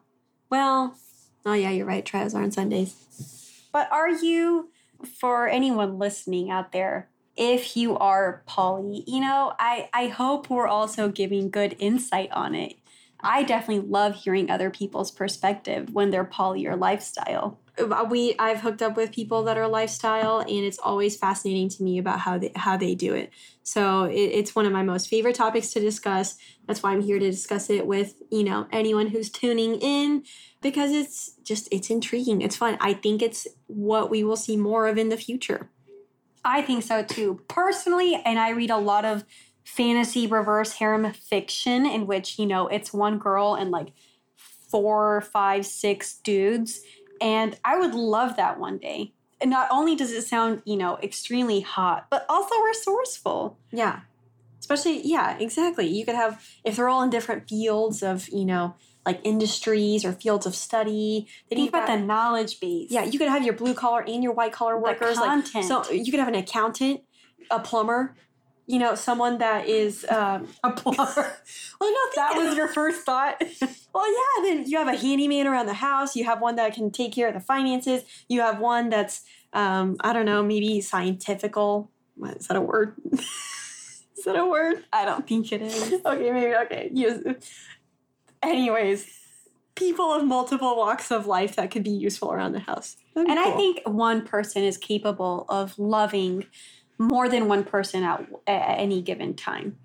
well, 0.50 0.98
oh 1.46 1.54
yeah, 1.54 1.70
you're 1.70 1.86
right. 1.86 2.06
Tryouts 2.06 2.36
are 2.36 2.44
on 2.44 2.52
Sundays. 2.52 2.96
But 3.72 3.92
are 3.92 4.10
you, 4.10 4.70
for 5.06 5.48
anyone 5.48 6.00
listening 6.00 6.50
out 6.50 6.72
there, 6.72 7.10
if 7.36 7.76
you 7.76 7.98
are 7.98 8.44
poly, 8.46 9.04
you 9.08 9.20
know, 9.20 9.54
I, 9.60 9.90
I 9.94 10.08
hope 10.08 10.50
we're 10.50 10.68
also 10.68 11.10
giving 11.10 11.50
good 11.50 11.76
insight 11.80 12.32
on 12.32 12.56
it. 12.56 12.76
I 13.20 13.44
definitely 13.44 13.88
love 13.90 14.16
hearing 14.16 14.52
other 14.52 14.70
people's 14.70 15.10
perspective 15.10 15.90
when 15.94 16.10
they're 16.10 16.26
poly 16.26 16.68
or 16.68 16.76
lifestyle. 16.76 17.60
Uh, 17.80 18.06
We 18.10 18.36
I've 18.38 18.60
hooked 18.60 18.82
up 18.82 18.98
with 18.98 19.14
people 19.14 19.44
that 19.44 19.58
are 19.58 19.68
lifestyle, 19.68 20.40
and 20.40 20.50
it's 20.50 20.78
always 20.78 21.16
fascinating 21.16 21.70
to 21.70 21.84
me 21.84 21.98
about 21.98 22.20
how 22.20 22.38
they 22.38 22.52
how 22.56 22.78
they 22.78 22.96
do 22.96 23.14
it. 23.14 23.32
So 23.64 24.04
it, 24.04 24.16
it's 24.16 24.56
one 24.56 24.66
of 24.66 24.74
my 24.74 24.84
most 24.84 25.08
favorite 25.08 25.36
topics 25.36 25.72
to 25.72 25.80
discuss. 25.80 26.38
That's 26.68 26.84
why 26.84 26.92
I'm 26.92 27.02
here 27.02 27.20
to 27.20 27.32
discuss 27.32 27.70
it 27.70 27.88
with 27.88 28.22
you 28.30 28.44
know 28.44 28.68
anyone 28.72 29.08
who's 29.08 29.30
tuning 29.30 29.76
in 29.76 30.24
because 30.62 30.92
it's 30.92 31.36
just 31.44 31.68
it's 31.72 31.90
intriguing. 31.90 32.42
It's 32.42 32.58
fun. 32.58 32.78
I 32.80 32.94
think 32.94 33.22
it's 33.22 33.48
what 33.68 34.10
we 34.10 34.24
will 34.24 34.36
see 34.36 34.58
more 34.58 34.88
of 34.88 34.98
in 34.98 35.10
the 35.10 35.18
future. 35.18 35.70
I 36.46 36.62
think 36.62 36.84
so 36.84 37.04
too. 37.04 37.42
Personally, 37.48 38.22
and 38.26 38.38
I 38.38 38.50
read 38.50 38.70
a 38.70 38.78
lot 38.78 39.06
of 39.06 39.24
fantasy 39.64 40.28
reverse 40.28 40.74
harem 40.74 41.12
fiction 41.14 41.86
in 41.86 42.06
which, 42.06 42.38
you 42.38 42.46
know, 42.46 42.68
it's 42.68 42.94
one 42.94 43.18
girl 43.18 43.56
and 43.56 43.72
like 43.72 43.94
four, 44.36 45.22
five, 45.22 45.66
six 45.66 46.18
dudes. 46.18 46.82
And 47.22 47.58
I 47.64 47.78
would 47.78 47.94
love 47.94 48.36
that 48.38 48.60
one 48.60 48.78
day. 48.78 49.14
And 49.44 49.52
not 49.52 49.68
only 49.70 49.96
does 49.96 50.12
it 50.14 50.24
sound, 50.24 50.62
you 50.66 50.78
know, 50.78 50.98
extremely 51.04 51.60
hot, 51.60 52.08
but 52.10 52.26
also 52.30 52.56
resourceful. 52.62 53.60
Yeah. 53.72 54.00
Especially, 54.58 55.06
yeah, 55.06 55.38
exactly. 55.38 55.86
You 55.86 56.06
could 56.06 56.16
have, 56.16 56.42
if 56.64 56.78
they're 56.78 56.88
all 56.88 57.04
in 57.04 57.10
different 57.10 57.50
fields 57.50 58.02
of, 58.02 58.30
you 58.30 58.46
know, 58.46 58.76
like 59.06 59.20
industries 59.26 60.06
or 60.06 60.14
fields 60.14 60.46
of 60.46 60.56
study. 60.56 61.28
Then 61.50 61.58
Think 61.58 61.70
about 61.70 61.88
the 61.88 61.98
knowledge 61.98 62.62
base. 62.62 62.90
Yeah, 62.90 63.04
you 63.04 63.20
could 63.20 63.28
have 63.28 63.44
your 63.44 63.54
blue 63.54 63.74
collar 63.74 64.02
and 64.08 64.24
your 64.24 64.32
white 64.32 64.54
collar 64.54 64.80
workers. 64.80 65.18
content. 65.18 65.70
Like, 65.70 65.86
so 65.86 65.92
you 65.92 66.10
could 66.10 66.22
have 66.22 66.30
an 66.30 66.36
accountant, 66.36 67.02
a 67.52 67.60
plumber, 67.60 68.16
you 68.66 68.80
know, 68.80 68.96
someone 68.96 69.40
that 69.40 69.68
is 69.68 70.06
um, 70.10 70.48
a 70.64 70.72
plumber. 70.72 71.02
well, 71.82 71.92
no, 71.92 72.00
that 72.16 72.34
was 72.36 72.56
your 72.56 72.68
first 72.68 73.06
thought. 73.06 73.42
well, 73.94 74.12
yeah. 74.12 74.44
Then 74.44 74.66
you 74.70 74.78
have 74.78 74.88
a 74.88 74.98
handyman 74.98 75.48
around 75.48 75.66
the 75.66 75.74
house. 75.74 76.16
You 76.16 76.24
have 76.26 76.42
one 76.42 76.56
that 76.56 76.74
can 76.74 76.90
take 76.92 77.14
care 77.14 77.28
of 77.28 77.34
the 77.34 77.42
finances. 77.42 78.04
You 78.30 78.42
have 78.42 78.60
one 78.60 78.90
that's, 78.90 79.24
um, 79.52 79.98
I 80.00 80.14
don't 80.14 80.26
know, 80.26 80.42
maybe 80.44 80.80
scientifical. 80.82 81.92
What, 82.16 82.38
is 82.38 82.48
that 82.48 82.56
a 82.56 82.62
word? 82.62 82.96
is 83.12 84.24
that 84.26 84.38
a 84.38 84.46
word? 84.46 84.86
I 84.94 85.04
don't 85.04 85.28
think 85.28 85.52
it 85.52 85.62
is. 85.62 85.94
okay, 86.06 86.32
maybe 86.32 86.56
okay. 86.56 86.90
Yes. 86.94 87.20
Anyways, 88.42 89.06
people 89.76 90.14
of 90.14 90.26
multiple 90.26 90.78
walks 90.78 91.12
of 91.12 91.28
life 91.28 91.58
that 91.58 91.70
could 91.70 91.84
be 91.84 91.92
useful 91.92 92.32
around 92.32 92.54
the 92.54 92.60
house. 92.60 92.96
And 93.16 93.40
I 93.40 93.52
think 93.52 93.82
one 93.86 94.26
person 94.26 94.64
is 94.64 94.78
capable 94.78 95.46
of 95.50 95.78
loving 95.78 96.46
more 96.98 97.28
than 97.30 97.48
one 97.48 97.64
person 97.64 98.04
at, 98.04 98.22
at 98.48 98.80
any 98.80 99.02
given 99.02 99.34
time. 99.36 99.78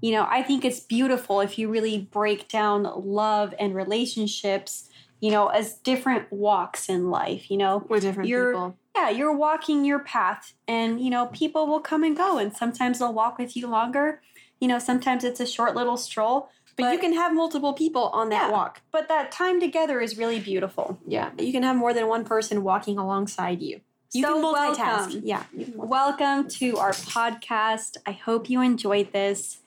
You 0.00 0.12
know, 0.12 0.26
I 0.28 0.42
think 0.42 0.64
it's 0.64 0.80
beautiful 0.80 1.40
if 1.40 1.58
you 1.58 1.68
really 1.68 1.98
break 1.98 2.48
down 2.48 2.82
love 2.96 3.54
and 3.58 3.74
relationships, 3.74 4.88
you 5.20 5.30
know, 5.30 5.48
as 5.48 5.74
different 5.78 6.30
walks 6.30 6.88
in 6.88 7.10
life, 7.10 7.50
you 7.50 7.56
know. 7.56 7.84
we're 7.88 8.00
different 8.00 8.28
you're- 8.28 8.52
people. 8.52 8.76
Yeah, 8.94 9.10
you're 9.10 9.36
walking 9.36 9.84
your 9.84 9.98
path 9.98 10.54
and, 10.66 10.98
you 11.02 11.10
know, 11.10 11.26
people 11.26 11.66
will 11.66 11.80
come 11.80 12.02
and 12.02 12.16
go 12.16 12.38
and 12.38 12.56
sometimes 12.56 12.98
they'll 12.98 13.12
walk 13.12 13.38
with 13.38 13.54
you 13.54 13.66
longer. 13.66 14.22
You 14.58 14.68
know, 14.68 14.78
sometimes 14.78 15.22
it's 15.22 15.38
a 15.38 15.46
short 15.46 15.74
little 15.76 15.98
stroll, 15.98 16.48
But, 16.78 16.92
you 16.94 16.98
can 16.98 17.12
have 17.12 17.34
multiple 17.34 17.74
people 17.74 18.04
on 18.14 18.30
that 18.30 18.46
Yeah. 18.48 18.52
walk. 18.52 18.80
but 18.92 19.08
that 19.08 19.30
time 19.32 19.60
together 19.60 20.00
is 20.00 20.16
really 20.16 20.40
beautiful. 20.40 20.98
Yeah, 21.06 21.30
you 21.38 21.52
can 21.52 21.62
have 21.62 21.76
more 21.76 21.92
than 21.92 22.06
one 22.08 22.24
person 22.24 22.62
walking 22.62 22.96
alongside 22.96 23.60
you. 23.60 23.82
You 24.12 24.22
So 24.22 24.34
can 24.34 24.42
multitask. 24.44 24.76
welcome. 24.78 25.22
Yeah. 25.24 25.44
multitask. 25.54 25.74
Welcome 25.76 26.48
to 26.48 26.76
our 26.78 26.92
podcast. 26.92 27.96
I 28.06 28.12
hope 28.12 28.48
you 28.48 28.60
enjoyed 28.60 29.12
this. 29.12 29.58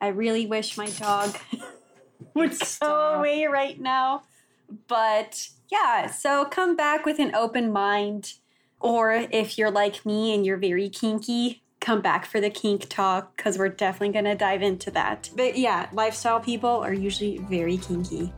I 0.00 0.08
really 0.08 0.46
wish 0.46 0.76
my 0.76 0.88
dog 0.90 1.36
would 2.34 2.54
go 2.80 3.14
away 3.14 3.46
right 3.46 3.78
now. 3.80 4.22
But 4.86 5.48
yeah, 5.70 6.06
so 6.10 6.44
come 6.44 6.76
back 6.76 7.04
with 7.04 7.18
an 7.18 7.34
open 7.34 7.72
mind. 7.72 8.34
Or 8.80 9.12
if 9.12 9.58
you're 9.58 9.70
like 9.72 10.06
me 10.06 10.32
and 10.34 10.46
you're 10.46 10.56
very 10.56 10.88
kinky, 10.88 11.62
come 11.80 12.00
back 12.00 12.24
for 12.26 12.40
the 12.40 12.50
kink 12.50 12.88
talk 12.88 13.36
because 13.36 13.58
we're 13.58 13.68
definitely 13.68 14.12
going 14.12 14.24
to 14.26 14.36
dive 14.36 14.62
into 14.62 14.90
that. 14.92 15.30
But 15.36 15.58
yeah, 15.58 15.88
lifestyle 15.92 16.38
people 16.38 16.70
are 16.70 16.92
usually 16.92 17.38
very 17.38 17.76
kinky. 17.76 18.32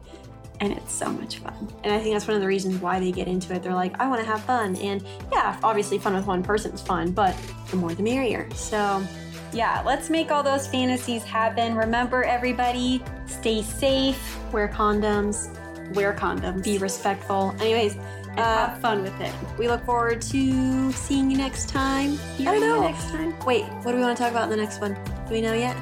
And 0.61 0.73
it's 0.75 0.93
so 0.93 1.09
much 1.09 1.39
fun. 1.39 1.55
And 1.85 1.93
I 1.95 1.99
think 2.01 2.15
that's 2.15 2.27
one 2.29 2.35
of 2.37 2.43
the 2.43 2.47
reasons 2.47 2.81
why 2.83 3.01
they 3.01 3.11
get 3.13 3.29
into 3.29 3.55
it. 3.55 3.63
They're 3.63 3.75
like, 3.75 3.99
I 3.99 4.09
want 4.09 4.21
to 4.21 4.27
have 4.27 4.43
fun. 4.45 4.77
And 4.77 5.03
yeah, 5.33 5.59
obviously, 5.63 5.99
fun 5.99 6.15
with 6.15 6.27
one 6.27 6.43
person 6.43 6.73
is 6.73 6.83
fun, 6.83 7.13
but 7.13 7.35
the 7.71 7.77
more 7.77 7.95
the 7.95 8.03
merrier. 8.03 8.47
So, 8.55 9.03
Yeah, 9.53 9.83
let's 9.87 10.11
make 10.11 10.31
all 10.31 10.43
those 10.43 10.67
fantasies 10.69 11.25
happen. 11.25 11.75
Remember, 11.75 12.23
everybody, 12.25 13.03
stay 13.27 13.63
safe, 13.63 14.39
wear 14.53 14.69
condoms, 14.69 15.49
wear 15.95 16.13
condoms, 16.13 16.63
be 16.63 16.77
respectful. 16.79 17.55
Anyways, 17.61 17.97
and 18.33 18.39
uh, 18.39 18.67
have 18.69 18.81
fun 18.81 19.03
with 19.03 19.19
it. 19.21 19.33
we 19.59 19.67
look 19.67 19.85
forward 19.85 20.21
to 20.23 20.93
seeing 20.93 21.31
you 21.31 21.37
next 21.39 21.69
time. 21.71 22.17
I 22.39 22.45
don't 22.45 22.55
you 22.55 22.61
know. 22.61 22.81
next 22.83 23.09
time. 23.11 23.37
Wait, 23.47 23.65
what 23.65 23.93
do 23.93 23.97
we 23.97 24.03
want 24.03 24.17
to 24.17 24.23
talk 24.23 24.31
about 24.31 24.45
in 24.45 24.51
the 24.51 24.57
next 24.57 24.81
one? 24.81 24.93
Do 25.27 25.33
we 25.33 25.41
know 25.41 25.55
yet? 25.55 25.75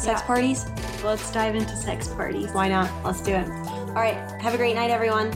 Sex 0.00 0.20
Yeah. 0.20 0.26
parties? 0.26 0.66
Let's 1.04 1.30
dive 1.30 1.54
into 1.54 1.76
sex 1.76 2.08
parties. 2.08 2.50
Why 2.52 2.68
not? 2.68 2.90
Let's 3.04 3.20
do 3.20 3.34
it. 3.34 3.46
All 3.94 4.02
right. 4.02 4.18
Have 4.42 4.54
a 4.54 4.56
great 4.56 4.74
night, 4.74 4.90
everyone. 4.90 5.30